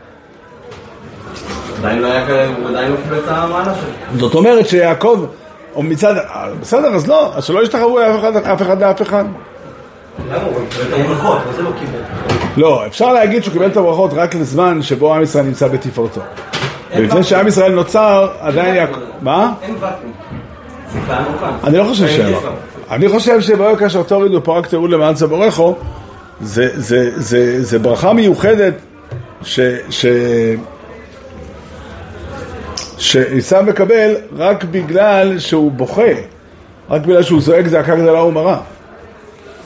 עדיין 1.84 2.02
לא 2.02 2.08
היה 2.08 2.28
כאלה, 2.28 2.56
הוא 2.58 2.70
עדיין 2.70 2.92
לא 2.92 2.98
קיבל 3.04 3.18
את 3.18 3.28
המעלה 3.28 3.74
שלו. 3.76 4.20
זאת 4.20 4.36
אומרת 4.36 4.68
שיעקב, 4.68 5.26
או 5.76 5.84
מצד, 5.84 6.18
אה, 6.18 6.48
בסדר, 6.62 6.88
אז 6.88 7.08
לא, 7.08 7.32
אז 7.36 7.44
שלא 7.44 7.64
ישתחוו 7.64 8.00
אף 8.00 8.20
אחד, 8.20 8.36
אף 8.36 8.62
אחד 8.62 8.82
לאף 8.82 9.02
אחד. 9.02 9.26
למה 10.30 10.44
הוא 10.44 10.54
קיבל 10.70 10.88
את 10.88 11.06
הברכות? 11.06 11.38
מה 11.46 11.54
זה 11.54 11.62
לא 11.62 11.70
קיבל? 11.80 12.00
לא, 12.58 12.86
אפשר 12.88 13.14
להגיד 13.14 13.44
שהוא 13.44 13.54
קיבל 13.54 13.68
את 13.68 13.78
הברכות 13.78 14.12
רק 14.14 14.36
לזמן 14.36 14.82
שבו 14.82 15.16
עם 15.16 15.24
ישראל 15.24 15.46
נמצא 15.46 15.68
בתפארתו. 15.68 16.22
ולפני 16.96 17.24
שעם 17.24 17.48
ישראל 17.48 17.72
נוצר, 17.72 18.28
עדיין 18.40 18.76
יעקב... 18.76 19.00
מה? 19.22 19.54
אין 19.62 19.76
ואקום. 19.80 20.12
אני 21.64 21.78
לא 21.78 21.84
חושב. 21.84 22.06
גזרה. 22.06 22.52
אני 22.92 23.10
חושב 23.10 23.42
שבואו 23.42 23.78
כאשר 23.78 24.04
תוריד 24.04 24.34
ופרק 24.36 24.68
תיעוד 24.68 24.90
למען 24.90 25.16
זה, 26.42 27.62
זה 27.62 27.80
ברכה 27.80 28.14
מיוחדת 28.14 28.74
ש... 29.44 29.60
ש... 32.98 33.18
שעשיו 33.18 33.64
מקבל 33.64 34.16
רק 34.38 34.64
בגלל 34.64 35.40
שהוא 35.40 35.72
בוכה, 35.72 36.12
רק 36.90 37.02
בגלל 37.02 37.24
שהוא 37.24 37.42
זועק 37.42 37.68
זעקה 37.68 37.96
גדולה 37.96 38.24
ומרה. 38.24 38.60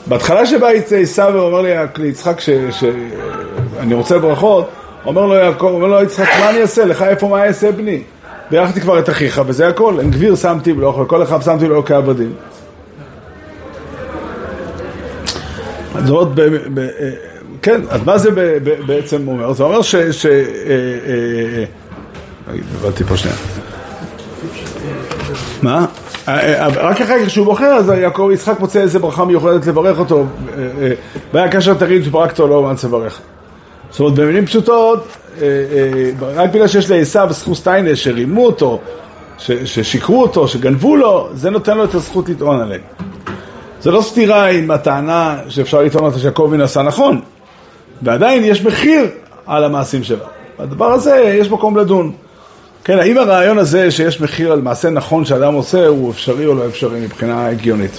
בהתחלה 0.06 0.46
שבא 0.46 0.68
עשיו 1.02 1.30
ואומר 1.34 1.60
לי 1.60 1.70
ליצחק 1.98 2.40
שאני 2.40 3.94
רוצה 3.94 4.18
ברכות, 4.18 4.68
אומר 5.06 5.26
לו 5.26 5.34
יעקב, 5.34 5.66
אומר 5.66 5.86
לו 5.86 6.02
יצחק, 6.02 6.28
מה 6.40 6.50
אני 6.50 6.60
אעשה? 6.62 6.84
לך 6.84 7.02
איפה 7.02 7.28
מה 7.28 7.44
אעשה 7.44 7.72
בני? 7.72 8.02
בירכתי 8.50 8.80
כבר 8.80 8.98
את 8.98 9.10
אחיך, 9.10 9.42
וזה 9.46 9.68
הכל. 9.68 9.94
אין 10.00 10.10
גביר 10.10 10.36
שמתי 10.36 10.72
ולא 10.72 10.86
אוכל, 10.86 11.04
כל 11.06 11.22
אחד 11.22 11.42
שמתי 11.42 11.68
לו 11.68 11.84
כעבדים. 11.84 12.32
זאת 16.04 16.38
אה, 16.38 16.44
כן, 17.62 17.80
אז 17.90 18.00
מה 18.04 18.18
זה 18.18 18.30
בעצם 18.86 19.28
אומר? 19.28 19.52
זה 19.52 19.62
אומר 19.62 19.82
ש... 19.82 19.96
ש 19.96 20.26
אה, 22.48 22.52
אה, 22.52 22.58
אה, 22.58 22.78
הבנתי 22.80 23.04
פה 23.04 23.16
שנייה. 23.16 23.36
מה? 25.62 25.86
אה, 26.28 26.60
אה, 26.60 26.68
רק 26.68 27.00
אחר 27.00 27.24
כך 27.24 27.30
שהוא 27.30 27.46
בוחר, 27.46 27.64
אז 27.64 27.88
יעקב 27.88 28.30
יצחק 28.32 28.60
מוצא 28.60 28.80
איזה 28.80 28.98
ברכה 28.98 29.24
מיוחדת 29.24 29.66
לברך 29.66 29.98
אותו. 29.98 30.18
אה, 30.18 30.68
אה, 30.82 30.92
והיה 31.32 31.48
קשר 31.48 31.74
תריד 31.74 32.04
שברקתו 32.04 32.46
לא 32.46 32.54
אומץ 32.54 32.84
לברך. 32.84 33.20
זאת 33.90 34.00
אומרת, 34.00 34.14
במילים 34.14 34.46
פשוטות, 34.46 35.06
אה, 35.40 35.46
אה, 35.46 36.10
רק 36.34 36.50
בגלל 36.50 36.68
שיש 36.68 36.90
לעשו 36.90 37.20
זכות 37.30 37.56
סטיינה 37.56 37.96
שרימו 37.96 38.46
אותו, 38.46 38.80
ששיקרו 39.64 40.22
אותו, 40.22 40.48
שגנבו 40.48 40.96
לו, 40.96 41.28
זה 41.34 41.50
נותן 41.50 41.76
לו 41.78 41.84
את 41.84 41.94
הזכות 41.94 42.28
לטעון 42.28 42.60
עליהם. 42.60 42.80
זה 43.80 43.90
לא 43.90 44.00
סתירה 44.00 44.46
עם 44.46 44.70
הטענה 44.70 45.38
שאפשר 45.48 45.82
לטעון 45.82 46.04
אותה 46.04 46.18
שיעקב 46.18 46.52
עשה 46.62 46.82
נכון, 46.82 47.20
ועדיין 48.02 48.44
יש 48.44 48.64
מחיר 48.64 49.06
על 49.46 49.64
המעשים 49.64 50.04
שלו. 50.04 50.24
הדבר 50.58 50.92
הזה, 50.92 51.34
יש 51.38 51.50
מקום 51.50 51.76
לדון. 51.76 52.12
כן, 52.88 52.98
האם 52.98 53.18
הרעיון 53.18 53.58
הזה 53.58 53.90
שיש 53.90 54.20
מחיר 54.20 54.52
על 54.52 54.60
מעשה 54.60 54.90
נכון 54.90 55.24
שאדם 55.24 55.54
עושה, 55.54 55.86
הוא 55.86 56.10
אפשרי 56.10 56.46
או 56.46 56.54
לא 56.54 56.66
אפשרי 56.66 57.00
מבחינה 57.00 57.48
הגיונית? 57.48 57.90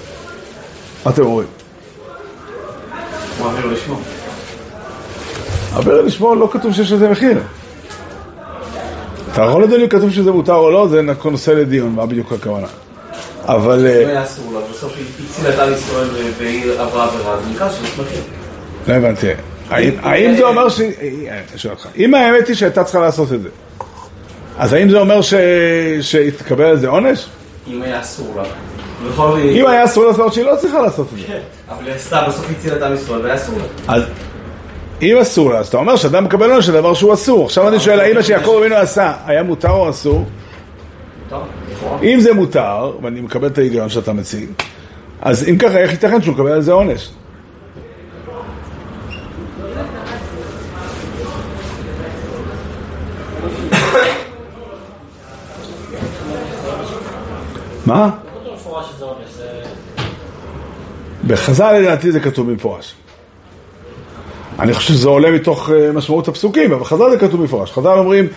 מה 1.05 1.11
אתם 1.11 1.21
אומרים? 1.21 1.47
מעביר 3.39 3.65
לשמו. 3.65 3.99
אבל 5.75 6.01
לשמור 6.01 6.35
לא 6.35 6.49
כתוב 6.51 6.73
שיש 6.73 6.91
לזה 6.91 7.09
מחיר. 7.09 7.37
אתה 9.33 9.41
יכול 9.41 9.63
לדון 9.63 9.81
אם 9.81 9.87
כתוב 9.87 10.11
שזה 10.11 10.31
מותר 10.31 10.55
או 10.55 10.71
לא, 10.71 10.87
זה 10.87 11.01
נושא 11.31 11.51
לדיון, 11.51 11.91
מה 11.91 12.05
בדיוק 12.05 12.31
הכוונה. 12.31 12.67
אבל... 13.45 13.79
אם 13.79 13.85
אה, 13.85 14.09
היה 14.09 14.23
אסור 14.23 14.53
לו, 14.53 14.61
בסוף 14.71 14.93
היא 14.97 15.05
הצילה 15.29 15.49
את 15.53 15.59
עם 15.59 15.73
ישראל 15.73 16.07
והיא 16.37 16.71
עברה 16.79 17.03
עבירה, 17.05 17.37
זה 17.43 17.49
נקרא 17.55 17.69
שיש 17.69 17.99
מחיר. 17.99 18.21
לא 18.87 18.93
הבנתי. 18.93 19.27
האם- 19.69 20.35
זה 20.37 20.43
אומר 20.43 20.69
ש... 20.69 20.81
אה, 20.81 20.87
אני 21.51 21.57
שואל 21.57 21.73
אותך. 21.73 21.87
אם 21.97 22.13
האמת 22.13 22.47
היא 22.47 22.55
שהייתה 22.55 22.83
צריכה 22.83 22.99
לעשות 22.99 23.33
את 23.33 23.41
זה, 23.41 23.49
אז 24.59 24.73
האם 24.73 24.89
זה 24.89 24.99
אומר 24.99 25.21
ש- 25.21 25.33
שהתקבל 26.01 26.63
על 26.65 26.77
זה 26.77 26.87
עונש? 26.87 27.25
אם 27.67 27.81
היה 27.81 28.01
אסור 28.01 28.35
לה. 28.37 28.43
אם 29.51 29.67
היה 29.67 29.85
אסור 29.85 30.05
לעשות 30.05 30.33
שהיא 30.33 30.45
לא 30.45 30.55
צריכה 30.55 30.81
לעשות 30.81 31.07
את 31.13 31.19
זה. 31.19 31.25
כן, 31.27 31.39
אבל 31.69 31.85
היא 31.87 31.93
עשתה, 31.95 32.23
בסוף 32.27 32.45
הצילה 32.51 32.75
את 32.77 32.81
עם 32.81 32.93
ישראל 32.93 33.21
והיה 33.21 33.35
אסור 33.35 33.55
לה. 33.57 33.93
אז 33.95 34.03
אם 35.01 35.17
אסור 35.21 35.49
לה, 35.53 35.59
אז 35.59 35.67
אתה 35.67 35.77
אומר 35.77 35.95
שאדם 35.95 36.23
מקבל 36.23 36.51
עונש 36.51 36.69
על 36.69 36.75
דבר 36.75 36.93
שהוא 36.93 37.13
אסור. 37.13 37.45
עכשיו 37.45 37.67
אני 37.67 37.79
שואל, 37.79 37.99
האם 37.99 38.15
מה 38.15 38.23
שיעקב 38.23 38.55
אבינו 38.59 38.75
עשה 38.75 39.13
היה 39.25 39.43
מותר 39.43 39.69
או 39.71 39.89
אסור? 39.89 40.25
אם 42.03 42.19
זה 42.19 42.33
מותר, 42.33 42.91
ואני 43.03 43.21
מקבל 43.21 43.47
את 43.47 43.57
ההיגיון 43.57 43.89
שאתה 43.89 44.13
מציג, 44.13 44.49
אז 45.21 45.49
אם 45.49 45.57
ככה, 45.57 45.77
איך 45.77 45.91
ייתכן 45.91 46.21
שהוא 46.21 46.33
מקבל 46.35 46.51
על 46.51 46.61
זה 46.61 46.71
עונש? 46.71 47.09
מה? 57.89 58.09
בחז"ל 61.27 61.71
לדעתי 61.71 62.11
זה 62.11 62.19
כתוב 62.19 62.51
במפורש. 62.51 62.95
אני 64.59 64.73
חושב 64.73 64.93
שזה 64.93 65.09
עולה 65.09 65.31
מתוך 65.31 65.69
אה, 65.69 65.91
משמעות 65.91 66.27
הפסוקים, 66.27 66.71
אבל 66.71 66.85
חז"ל 66.85 67.09
זה 67.09 67.17
כתוב 67.17 67.41
במפורש. 67.41 67.71
חז"ל 67.71 67.97
אומרים 67.97 68.27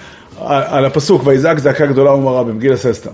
על 0.40 0.62
על 0.62 0.84
הפסוק, 0.84 1.22
ויזעק 1.24 1.58
זעקה 1.58 1.86
גדולה 1.86 2.14
ומרה 2.14 2.44
במגיל 2.44 2.72
הססטר. 2.72 3.10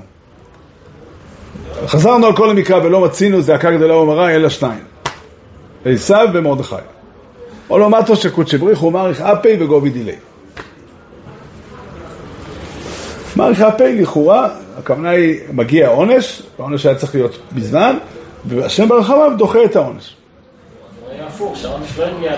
חזרנו 1.87 2.27
על 2.27 2.37
כל 2.37 2.51
המקרא 2.51 2.77
ולא 2.85 3.01
מצינו 3.01 3.41
זעקה 3.41 3.71
גדולה 3.71 3.97
ומרה 3.97 4.31
אלא 4.31 4.49
שניים. 4.49 4.85
עשיו 5.85 6.29
ומרדכי. 6.35 6.75
עולמתו 7.69 8.17
שקודשי 8.17 8.59
בריחו 8.59 8.91
מעריך 8.91 9.21
אפי 9.21 9.57
וגובי 9.61 9.91
דילי. 9.91 10.17
מעריך 13.37 13.61
אפי 13.61 14.03
לכאורה, 14.03 14.49
הכוונה 14.79 15.11
היא 15.11 15.41
מגיע 15.53 15.87
העונש, 15.87 16.43
העונש 16.59 16.87
היה 16.87 16.95
צריך 16.95 17.15
להיות 17.15 17.39
בזמן, 17.53 17.97
והשם 18.45 18.89
ברחמיו 18.89 19.33
דוחה 19.39 19.65
את 19.65 19.77
העונש. 19.77 20.15
היה 21.13 21.27
הפוך, 21.27 21.57
שהעונש 21.57 21.99
לא 21.99 22.05
הגיע 22.05 22.33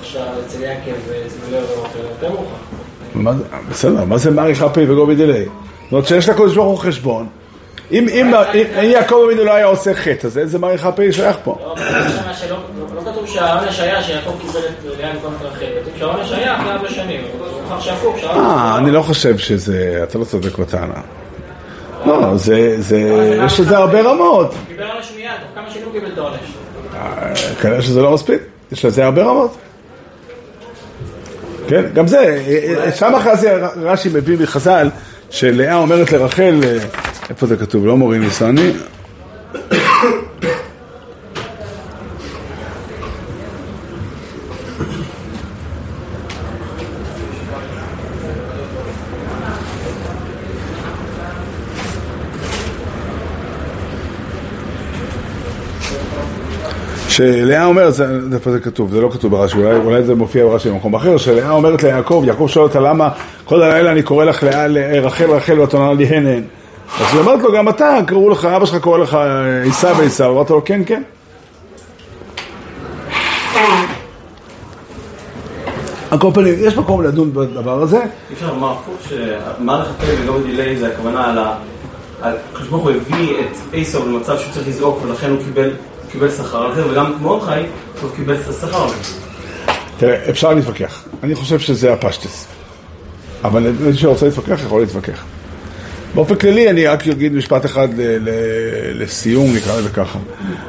עכשיו 0.00 0.22
אצל 0.46 0.62
יעקב 0.62 0.90
וזבולר 1.08 1.64
ואוכל, 1.76 1.98
יותר 1.98 2.30
מאוחר. 2.30 2.44
מה 3.14 3.32
זה- 3.34 3.44
בסדר, 3.70 4.04
מה 4.04 4.18
זה 4.18 4.30
מעריך 4.30 4.62
אפי 4.62 4.92
וגובי 4.92 5.14
דילי? 5.14 5.44
זאת 5.44 5.92
אומרת 5.92 6.06
שיש 6.06 6.28
לקדוש 6.28 6.54
ברוך 6.54 6.68
הוא 6.70 6.88
חשבון. 6.88 7.26
אם, 7.92 8.08
אם, 8.08 8.34
אם, 8.34 8.64
אם 8.78 8.84
יעקב 8.84 9.16
אבינו 9.26 9.44
לא 9.44 9.54
היה 9.54 9.66
עושה 9.66 9.94
חטא, 9.94 10.26
אז 10.26 10.38
איזה 10.38 10.58
מעריך 10.58 10.86
אפי 10.86 11.12
שייך 11.12 11.36
פה? 11.44 11.58
לא, 11.60 11.74
לא 12.94 13.10
כתוב 13.12 13.26
שהעונש 13.26 13.80
היה 13.80 14.02
שיעקב 14.02 14.30
קיבל 14.40 14.58
את 14.58 14.98
לאה 15.00 15.12
במקום 15.12 15.34
את 15.40 15.46
רחל, 15.46 15.64
כתוב 15.82 15.98
שהעונש 15.98 16.32
היה 16.32 16.56
אחרי 16.56 16.70
הרבה 16.70 16.90
שנים, 16.90 17.20
זה. 18.20 18.26
אה, 18.30 18.78
אני 18.78 18.90
לא 18.90 19.02
חושב 19.02 19.38
שזה, 19.38 20.00
אתה 20.02 20.18
לא 20.18 20.24
צודק 20.24 20.58
בטענה. 20.58 20.94
לא, 22.06 22.36
זה, 22.36 22.76
זה, 22.78 22.98
יש 23.46 23.60
לזה 23.60 23.76
הרבה 23.76 24.00
רמות. 24.00 24.54
קיבל 24.68 24.82
עונש 24.82 25.12
מיד, 25.16 25.30
תוך 25.40 25.50
כמה 25.54 25.70
שנים 25.70 25.84
הוא 25.84 25.92
קיבל 25.92 26.12
את 26.12 26.18
העונש. 26.18 26.40
אה, 26.94 27.34
כנראה 27.62 27.82
שזה 27.82 28.02
לא 28.02 28.14
מספיק, 28.14 28.42
יש 28.72 28.84
לזה 28.84 29.04
הרבה 29.04 29.22
רמות. 29.22 29.56
כן, 31.68 31.84
גם 31.94 32.06
זה, 32.06 32.18
אה, 32.18 32.84
אה, 32.84 32.92
שם 32.92 33.14
אחרי 33.14 33.36
זה 33.36 33.66
רש"י 33.76 34.08
מביא 34.12 34.36
מחז"ל, 34.40 34.88
שלאה 35.30 35.76
אומרת 35.76 36.12
לרחל, 36.12 36.60
איפה 37.30 37.46
זה 37.46 37.56
כתוב? 37.56 37.86
לא 37.86 37.96
מורים 37.96 38.20
ניסני. 38.20 38.72
שלאה 57.14 57.64
אומרת, 57.64 57.94
איפה 58.34 58.50
זה 58.50 58.60
כתוב? 58.60 58.90
זה 58.90 59.00
לא 59.00 59.08
כתוב 59.12 59.30
ברש"י, 59.30 59.56
אולי, 59.56 59.76
אולי 59.76 60.02
זה 60.02 60.14
מופיע 60.14 60.44
ברש"י 60.44 60.70
במקום 60.70 60.94
אחר, 60.94 61.16
שלאה 61.16 61.50
אומרת 61.50 61.82
ליעקב, 61.82 62.22
יעקב 62.26 62.46
שואל 62.48 62.64
אותה 62.64 62.80
למה 62.80 63.08
כל 63.44 63.62
הלילה 63.62 63.92
אני 63.92 64.02
קורא 64.02 64.24
לך 64.24 64.42
לאה, 64.42 65.00
רחל 65.00 65.30
רחל 65.30 65.60
ואת 65.60 65.74
עונה 65.74 65.92
לי 65.92 66.04
הן 66.04 66.26
הן. 66.26 66.42
אז 67.00 67.06
היא 67.12 67.20
אומרת 67.20 67.42
לו, 67.42 67.52
גם 67.52 67.68
אתה, 67.68 67.98
קראו 68.06 68.30
לך, 68.30 68.44
אבא 68.44 68.66
שלך 68.66 68.82
קורא 68.82 68.98
לך 68.98 69.18
עיסא 69.64 69.92
ועיסא, 69.98 70.22
אמרת 70.22 70.50
לו, 70.50 70.64
כן, 70.64 70.82
כן. 70.86 71.02
על 76.10 76.18
כל 76.18 76.30
פנים, 76.34 76.54
יש 76.58 76.76
מקום 76.76 77.02
לדון 77.02 77.32
בדבר 77.34 77.82
הזה. 77.82 77.98
אי 78.00 78.34
אפשר 78.34 78.52
לומר 78.52 78.72
הפוך 78.72 78.94
שמערכת 79.08 79.90
הפה 79.90 80.06
ולא 80.22 80.38
דיליי 80.46 80.76
זה 80.76 80.88
הכוונה 80.88 81.30
על 81.30 81.38
ה... 81.38 81.54
הקדוש 82.22 82.68
ברוך 82.68 82.82
הוא 82.82 82.90
הביא 82.90 83.34
את 83.40 83.56
עשו 83.72 84.06
למצב 84.06 84.38
שהוא 84.38 84.52
צריך 84.52 84.68
לזעוק 84.68 84.98
ולכן 85.02 85.30
הוא 85.30 85.38
קיבל, 85.38 85.70
קיבל 86.14 86.30
שכר 86.30 86.74
זה 86.74 86.86
וגם 86.90 87.12
מרדכי 87.22 87.50
הוא 88.02 88.10
קיבל 88.16 88.34
את 88.34 88.48
השכר. 88.48 88.86
תראה, 89.98 90.30
אפשר 90.30 90.54
להתווכח. 90.54 91.04
אני 91.22 91.34
חושב 91.34 91.58
שזה 91.58 91.92
הפשטס. 91.92 92.46
אבל 93.44 93.72
מי 93.80 93.94
שרוצה 93.94 94.26
להתווכח 94.26 94.60
יכול 94.66 94.80
להתווכח. 94.80 95.24
באופן 96.14 96.34
כללי 96.34 96.70
אני 96.70 96.86
רק 96.86 97.08
אגיד 97.08 97.32
משפט 97.32 97.64
אחד 97.64 97.88
לסיום, 98.94 99.54
נקרא 99.56 99.76
לזה 99.78 99.88
ככה. 99.88 100.18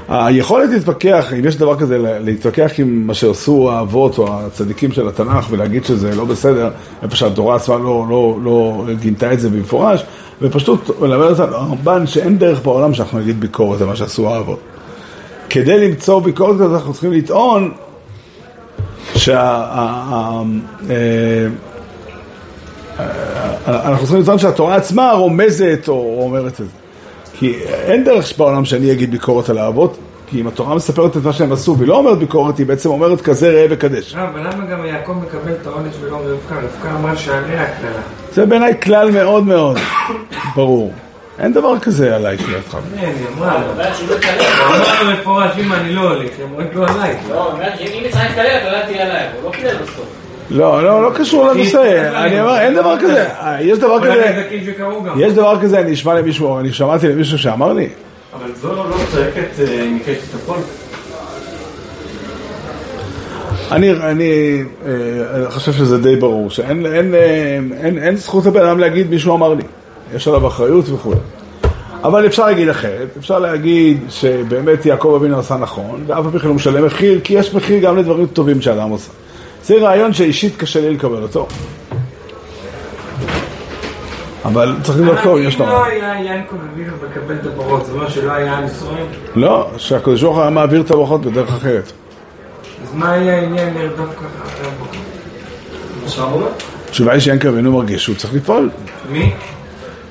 היכולת 0.09 0.69
להתווכח, 0.69 1.33
אם 1.39 1.45
יש 1.45 1.55
דבר 1.55 1.79
כזה, 1.79 1.97
לה- 1.97 2.19
להתווכח 2.19 2.71
עם 2.77 3.07
מה 3.07 3.13
שעשו 3.13 3.71
האבות 3.71 4.17
או 4.17 4.27
הצדיקים 4.29 4.91
של 4.91 5.07
התנ"ך 5.07 5.47
ולהגיד 5.49 5.85
שזה 5.85 6.15
לא 6.15 6.25
בסדר, 6.25 6.69
איפה 7.03 7.15
שהתורה 7.15 7.55
עצמה 7.55 7.77
לא, 7.77 8.05
לא, 8.09 8.37
לא 8.43 8.85
גינתה 8.99 9.33
את 9.33 9.39
זה 9.39 9.49
במפורש, 9.49 10.03
ופשוט 10.41 10.89
ללמד 11.01 11.25
אותנו, 11.39 11.55
הרמב"ן, 11.55 12.07
שאין 12.07 12.37
דרך 12.37 12.59
בעולם 12.63 12.93
שאנחנו 12.93 13.19
נגיד 13.19 13.39
ביקורת 13.39 13.81
על 13.81 13.87
מה 13.87 13.95
שעשו 13.95 14.29
האבות. 14.29 14.59
כדי 15.49 15.87
למצוא 15.87 16.19
ביקורת 16.21 16.55
כזאת 16.55 16.71
אנחנו 16.71 16.93
צריכים 16.93 17.13
לטעון 17.13 17.71
שה... 19.15 19.41
ה- 19.41 20.03
ה- 20.11 20.43
אה, 20.89 21.47
אנחנו 23.67 24.05
צריכים 24.05 24.21
לטעון 24.21 24.39
שהתורה 24.39 24.75
עצמה 24.75 25.11
רומזת 25.11 25.85
או 25.87 26.23
אומרת 26.23 26.51
את 26.51 26.57
זה. 26.57 26.65
כי 27.39 27.53
אין 27.63 28.03
דרך 28.03 28.37
בעולם 28.37 28.65
שאני 28.65 28.91
אגיד 28.91 29.11
ביקורת 29.11 29.49
על 29.49 29.57
האבות, 29.57 29.97
כי 30.27 30.41
אם 30.41 30.47
התורה 30.47 30.75
מספרת 30.75 31.17
את 31.17 31.23
מה 31.23 31.33
שהם 31.33 31.51
עשו 31.51 31.77
והיא 31.77 31.87
לא 31.87 31.97
אומרת 31.97 32.17
ביקורת, 32.17 32.57
היא 32.57 32.65
בעצם 32.65 32.89
אומרת 32.89 33.21
כזה 33.21 33.49
ראה 33.49 33.65
וקדש. 33.69 34.15
לא, 34.15 34.21
אבל 34.21 34.39
למה 34.39 34.65
גם 34.65 34.85
יעקב 34.85 35.13
מקבל 35.13 35.51
את 35.61 35.67
העונש 35.67 35.95
ולא 36.01 36.15
רבקה? 36.15 36.55
רבקה 36.55 36.95
אמרה 36.95 37.15
שעליה 37.15 37.63
הקללה. 37.63 38.01
זה 38.33 38.45
בעיניי 38.45 38.73
כלל 38.81 39.11
מאוד 39.11 39.43
מאוד 39.43 39.77
ברור. 40.55 40.93
אין 41.39 41.53
דבר 41.53 41.79
כזה 41.79 42.15
עליי 42.15 42.37
שלך. 42.37 42.77
אין, 42.97 43.15
היא 43.15 43.27
אמרה 43.37 43.59
לא. 43.59 43.65
הוא 43.65 44.75
אמר 44.75 45.03
לו 45.03 45.11
מפורש, 45.11 45.51
אם 45.57 45.73
אני 45.73 45.93
לא 45.93 46.01
הולך, 46.01 46.29
היא 46.37 46.45
אומרת 46.51 46.75
לו 46.75 46.87
עליי. 46.87 47.15
לא, 47.29 47.51
שאם 47.77 48.03
היא 48.03 48.11
צריכה 48.11 48.23
להתקלל, 48.23 48.45
הקללה 48.45 48.85
תהיה 48.85 49.05
עליי, 49.05 49.27
הוא 49.35 49.49
לא 49.49 49.55
קילל 49.55 49.75
בסוף. 49.75 50.05
לא, 50.49 50.83
לא, 50.83 51.03
לא 51.03 51.11
קשור 51.15 51.47
לנושא. 51.47 52.11
אני 52.15 52.41
אומר, 52.41 52.59
אין 52.59 52.73
דבר 52.73 52.99
כזה. 52.99 53.27
יש 53.59 53.79
דבר 53.79 54.03
כזה. 54.03 54.45
יש 55.17 55.33
דבר 55.33 55.61
כזה, 55.61 55.79
אני 55.79 55.93
אשמע 55.93 56.13
למישהו, 56.13 56.59
אני 56.59 56.73
שמעתי 56.73 57.07
למישהו 57.07 57.39
שאמר 57.39 57.73
לי, 57.73 57.87
אבל 58.33 58.51
זו 58.55 58.75
לא 58.75 58.83
צועקת 59.11 59.59
אה, 59.59 59.89
מקשת 59.95 60.23
את 60.29 60.41
הכל. 60.43 60.57
אני, 63.71 63.91
אני 63.91 64.63
אה, 64.85 65.51
חושב 65.51 65.73
שזה 65.73 65.97
די 65.97 66.15
ברור, 66.15 66.49
שאין 66.49 66.85
אין, 66.85 67.15
אה, 67.15 67.59
אין, 67.83 67.97
אין 67.97 68.15
זכות 68.15 68.45
לבן 68.45 68.65
אדם 68.65 68.79
להגיד 68.79 69.09
מישהו 69.09 69.35
אמר 69.35 69.53
לי, 69.53 69.63
יש 70.13 70.27
עליו 70.27 70.47
אחריות 70.47 70.89
וכו'. 70.89 71.13
אבל 72.03 72.25
אפשר 72.25 72.45
להגיד 72.45 72.69
אחרת, 72.69 73.07
אפשר 73.17 73.39
להגיד 73.39 73.99
שבאמת 74.09 74.85
יעקב 74.85 75.17
אבינו 75.19 75.39
עשה 75.39 75.57
נכון, 75.57 76.03
ואף 76.07 76.25
על 76.25 76.31
פי 76.31 76.39
כן 76.39 76.47
הוא 76.47 76.55
משלם 76.55 76.85
מחיר, 76.85 77.19
כי 77.23 77.33
יש 77.33 77.53
מחיר 77.53 77.79
גם 77.79 77.97
לדברים 77.97 78.27
טובים 78.27 78.61
שאדם 78.61 78.89
עושה. 78.89 79.11
זה 79.63 79.75
רעיון 79.75 80.13
שאישית 80.13 80.57
קשה 80.57 80.81
לי 80.81 80.93
לקבל 80.93 81.23
אותו. 81.23 81.47
אבל 84.45 84.75
צריך 84.83 84.97
לבדוק 84.97 85.19
טוב, 85.23 85.37
יש 85.39 85.59
לו... 85.59 85.65
אם 85.65 85.69
לא 85.69 85.85
היה 85.85 86.35
ינקו 86.35 86.55
אבינו 86.73 86.93
מקבל 87.09 87.35
את 87.35 87.45
הברות, 87.45 87.85
זה 87.85 87.91
אומר 87.93 88.09
שלא 88.09 88.31
היה 88.31 88.57
עם 88.57 88.65
ישראל? 88.65 89.05
לא, 89.35 89.69
שהקדוש 89.77 90.23
ברוך 90.23 90.35
הוא 90.35 90.41
היה 90.41 90.51
מעביר 90.51 90.81
את 90.81 90.91
הברכות 90.91 91.21
בדרך 91.21 91.49
אחרת. 91.49 91.91
אז 92.83 92.93
מה 92.93 93.11
היה 93.11 93.35
העניין 93.35 93.73
לרדוף 93.73 94.15
ככה 94.15 94.43
אחרי 94.43 94.67
הברכות? 94.67 96.63
התשובה 96.87 97.11
היא 97.11 97.19
שיענקל 97.21 97.47
אבינו 97.47 97.71
מרגיש 97.71 98.03
שהוא 98.03 98.15
צריך 98.15 98.33
לפעול. 98.33 98.69
מי? 99.11 99.33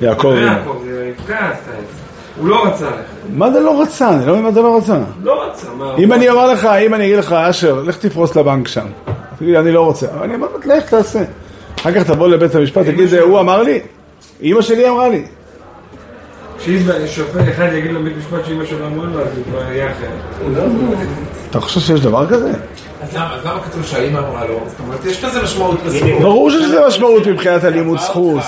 יעקב 0.00 0.26
לא 0.26 0.33
אבינו. 0.33 0.46
יעקב, 0.46 0.78
זה 0.85 1.12
רבקה 1.20 1.38
עשתה 1.38 1.70
את 1.70 1.76
זה. 1.76 2.04
הוא 2.40 2.48
לא 2.48 2.66
רצה 2.66 2.85
ללכת. 2.85 3.04
מה 3.33 3.50
זה 3.50 3.61
לא 3.61 3.83
רצה? 3.83 4.11
אני 4.11 4.26
לא 4.26 4.33
מבין 4.33 4.44
מה 4.44 4.52
זה 4.52 4.62
לא 4.62 4.76
רצה. 4.76 4.98
לא 5.22 5.42
רצה, 5.42 5.66
מה? 5.78 5.94
אם 5.98 6.12
אני 6.12 6.28
אומר 6.28 6.52
לך, 6.52 6.64
אם 6.64 6.94
אני 6.94 7.04
אגיד 7.04 7.18
לך, 7.18 7.33
אשר, 7.33 7.83
לך 7.83 7.96
תפרוס 7.96 8.37
לבנק 8.37 8.68
שם. 8.68 8.87
תגיד, 9.38 9.54
אני 9.54 9.72
לא 9.72 9.80
רוצה. 9.80 10.07
אבל 10.14 10.22
אני 10.22 10.35
אומר, 10.35 10.48
לך 10.64 10.90
תעשה. 10.90 11.22
אחר 11.80 11.92
כך 11.92 12.02
תבוא 12.02 12.28
לבית 12.28 12.54
המשפט, 12.54 12.87
תגיד, 12.87 13.14
הוא 13.14 13.40
אמר 13.40 13.62
לי? 13.62 13.80
אמא 14.42 14.62
שלי 14.62 14.88
אמרה 14.88 15.09
לי. 15.09 15.24
שאם 16.59 16.78
שופט 17.07 17.48
אחד 17.48 17.68
יגיד 17.72 17.92
לבית 17.92 18.12
משפט 18.18 18.46
שאמא 18.46 18.64
שלו 18.64 18.87
אמרה 18.87 19.07
לו, 19.07 19.20
אז 19.20 19.28
הוא 19.37 19.44
כבר 19.50 19.72
יהיה 19.72 19.90
אחרת. 19.90 20.57
אתה 21.50 21.61
חושב 21.61 21.80
שיש 21.80 22.00
דבר 22.00 22.26
כזה? 22.26 22.52
אז 23.02 23.16
למה 23.44 23.61
כתוב 23.64 23.83
שהאימא 23.85 24.18
אמרה 24.18 24.44
לו? 24.44 24.61
זאת 24.66 24.80
אומרת, 24.80 25.04
יש 25.04 25.24
לזה 25.24 25.42
משמעות 25.42 25.83
בסיפור. 25.87 26.20
ברור 26.20 26.50
שיש 26.50 26.64
לזה 26.64 26.87
משמעות 26.87 27.26
מבחינת 27.26 27.64
הלימוד 27.64 27.98
זכות. 27.98 28.42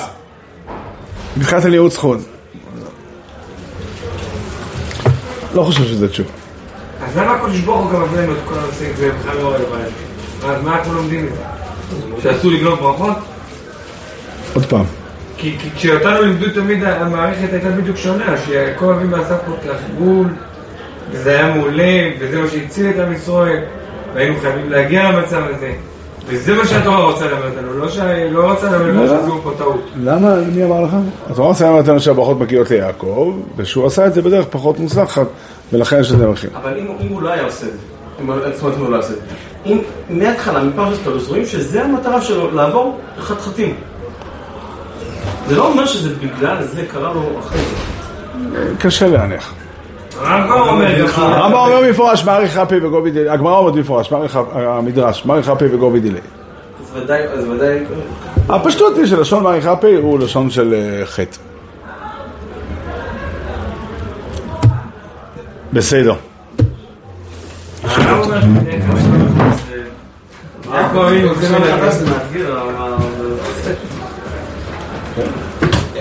מבחינת 1.36 1.64
הלימוד 1.64 1.92
זכות. 1.92 2.18
לא 5.54 5.62
חושב 5.62 5.84
שזה 5.84 6.08
תשובה. 6.08 6.30
אז 7.04 7.16
למה 7.16 7.34
הקדוש 7.34 7.60
ברוך 7.60 7.92
הוא 7.92 7.92
גם 7.92 8.14
לנו 8.16 8.32
את 8.32 8.38
כל 8.48 8.54
הנושאים, 8.54 8.90
זה 8.96 9.12
בכלל 9.12 9.36
לא 9.36 9.48
רלוונטי. 9.48 9.90
אז 10.46 10.62
מה 10.62 10.78
אנחנו 10.78 10.94
לומדים 10.94 11.26
מזה? 11.26 11.42
שאסור 12.22 12.50
לגנוב 12.50 12.78
ברכות? 12.78 13.16
עוד 14.54 14.66
פעם. 14.66 14.84
כי, 15.36 15.56
כשאותנו 15.76 16.22
לימדו 16.22 16.46
תמיד 16.54 16.84
המערכת 16.84 17.52
הייתה 17.52 17.68
בדיוק 17.68 17.96
שונה, 17.96 18.38
שיעקב 18.46 18.88
אבינו 18.88 19.16
עשה 19.16 19.38
פה 19.38 19.52
תחבול, 19.52 20.26
וזה 21.10 21.30
היה 21.30 21.54
מעולה, 21.54 22.10
וזה 22.20 22.42
מה 22.42 22.48
שהציל 22.48 22.90
את 22.90 22.98
עם 22.98 23.12
ישראל, 23.12 23.62
והיינו 24.14 24.40
חייבים 24.40 24.70
להגיע 24.70 25.10
למצב 25.10 25.42
הזה. 25.54 25.72
וזה 26.26 26.54
מה 26.54 26.66
שהתורה 26.66 27.04
רוצה 27.04 27.26
ללמד 27.26 27.44
אותנו, 27.44 27.78
לא, 27.78 27.88
ש... 27.88 27.98
לא 28.30 28.52
רוצה 28.52 28.70
ללמד 28.70 28.88
אותנו 28.88 29.02
לא. 29.02 29.08
שעשו 29.08 29.40
פה 29.42 29.52
טעות. 29.58 29.80
למה, 29.96 30.34
מי 30.54 30.64
אמר 30.64 30.82
לך? 30.82 30.90
התורה 31.30 31.48
רוצה 31.48 31.66
ללמד 31.66 31.78
אותנו 31.80 32.00
שהברכות 32.00 32.40
מגיעות 32.40 32.70
ליעקב, 32.70 33.34
ושהוא 33.56 33.86
עשה 33.86 34.06
את 34.06 34.14
זה 34.14 34.22
בדרך 34.22 34.46
פחות 34.50 34.78
מוצלחת, 34.78 35.26
ולכן 35.72 36.00
יש 36.00 36.12
לזה 36.12 36.26
מחיר. 36.26 36.50
אבל 36.54 36.78
אם, 36.78 36.86
אם 37.00 37.08
הוא 37.08 37.22
לא 37.22 37.28
היה 37.28 37.44
עושה 37.44 37.66
את 37.66 37.72
זה, 37.72 37.78
אם, 38.20 38.26
זאת 38.26 38.62
אומרת 38.62 38.76
אם 38.76 38.80
הוא 38.80 38.90
לא 38.90 38.98
עושה 38.98 39.12
את 39.12 39.14
זה, 39.14 39.24
אם 39.66 39.78
מההתחלה, 40.10 40.64
מפרשת 40.64 41.02
קדוש, 41.02 41.28
רואים 41.28 41.46
שזה 41.46 41.84
המטרה 41.84 42.20
שלו, 42.20 42.50
לעבור 42.50 42.98
חתחתים. 43.18 43.74
זה 45.48 45.56
לא 45.56 45.66
אומר 45.66 45.86
שזה 45.86 46.14
בגלל 46.14 46.62
זה 46.62 46.84
קרה 46.92 47.12
לו 47.12 47.38
אחרי 47.38 47.58
זה. 47.58 48.74
קשה 48.80 49.08
להניח. 49.08 49.54
הרמב"ם 50.20 50.68
אומר 50.68 50.98
גם 51.00 51.06
הרמב"ם 51.22 51.56
אומר 51.58 51.80
במפורש, 51.86 52.24
מאריך 52.24 52.56
רפי 52.56 52.76
וגובי 52.86 53.10
דילי, 53.10 53.28
הגמרא 53.28 53.58
אומרת 53.58 53.74
במפורש, 53.74 54.12
מאריך- 54.12 54.38
המדרש, 54.54 55.24
מאריך 55.26 55.48
רפי 55.48 55.64
וגובי 55.72 56.00
דילי. 56.00 56.18
אז 56.18 57.02
ודאי, 57.02 57.22
אז 57.28 57.48
ודאי, 57.48 57.78
הפשטות 58.48 58.96
היא 58.96 59.06
שלשון 59.06 59.42
מאריך 59.42 59.66
רפי 59.66 59.94
הוא 59.94 60.18
לשון 60.18 60.50
של 60.50 60.74
אה, 60.74 61.06
חטא. 61.06 61.36
בסדר. 65.72 66.14
הרמב"ם 67.84 68.20
אומר 68.22 68.40
שזה 68.40 68.80
ככה. 68.80 70.76
יעקב 70.76 70.96
אבינו 70.98 71.34
זה 71.34 71.48
לא 71.48 71.56
אבל- 71.58 71.76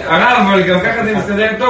הרב, 0.07 0.47
אבל 0.49 0.61
גם 0.61 0.79
ככה 0.79 1.03
זה 1.05 1.15
מסתדר 1.17 1.47
טוב. 1.51 1.61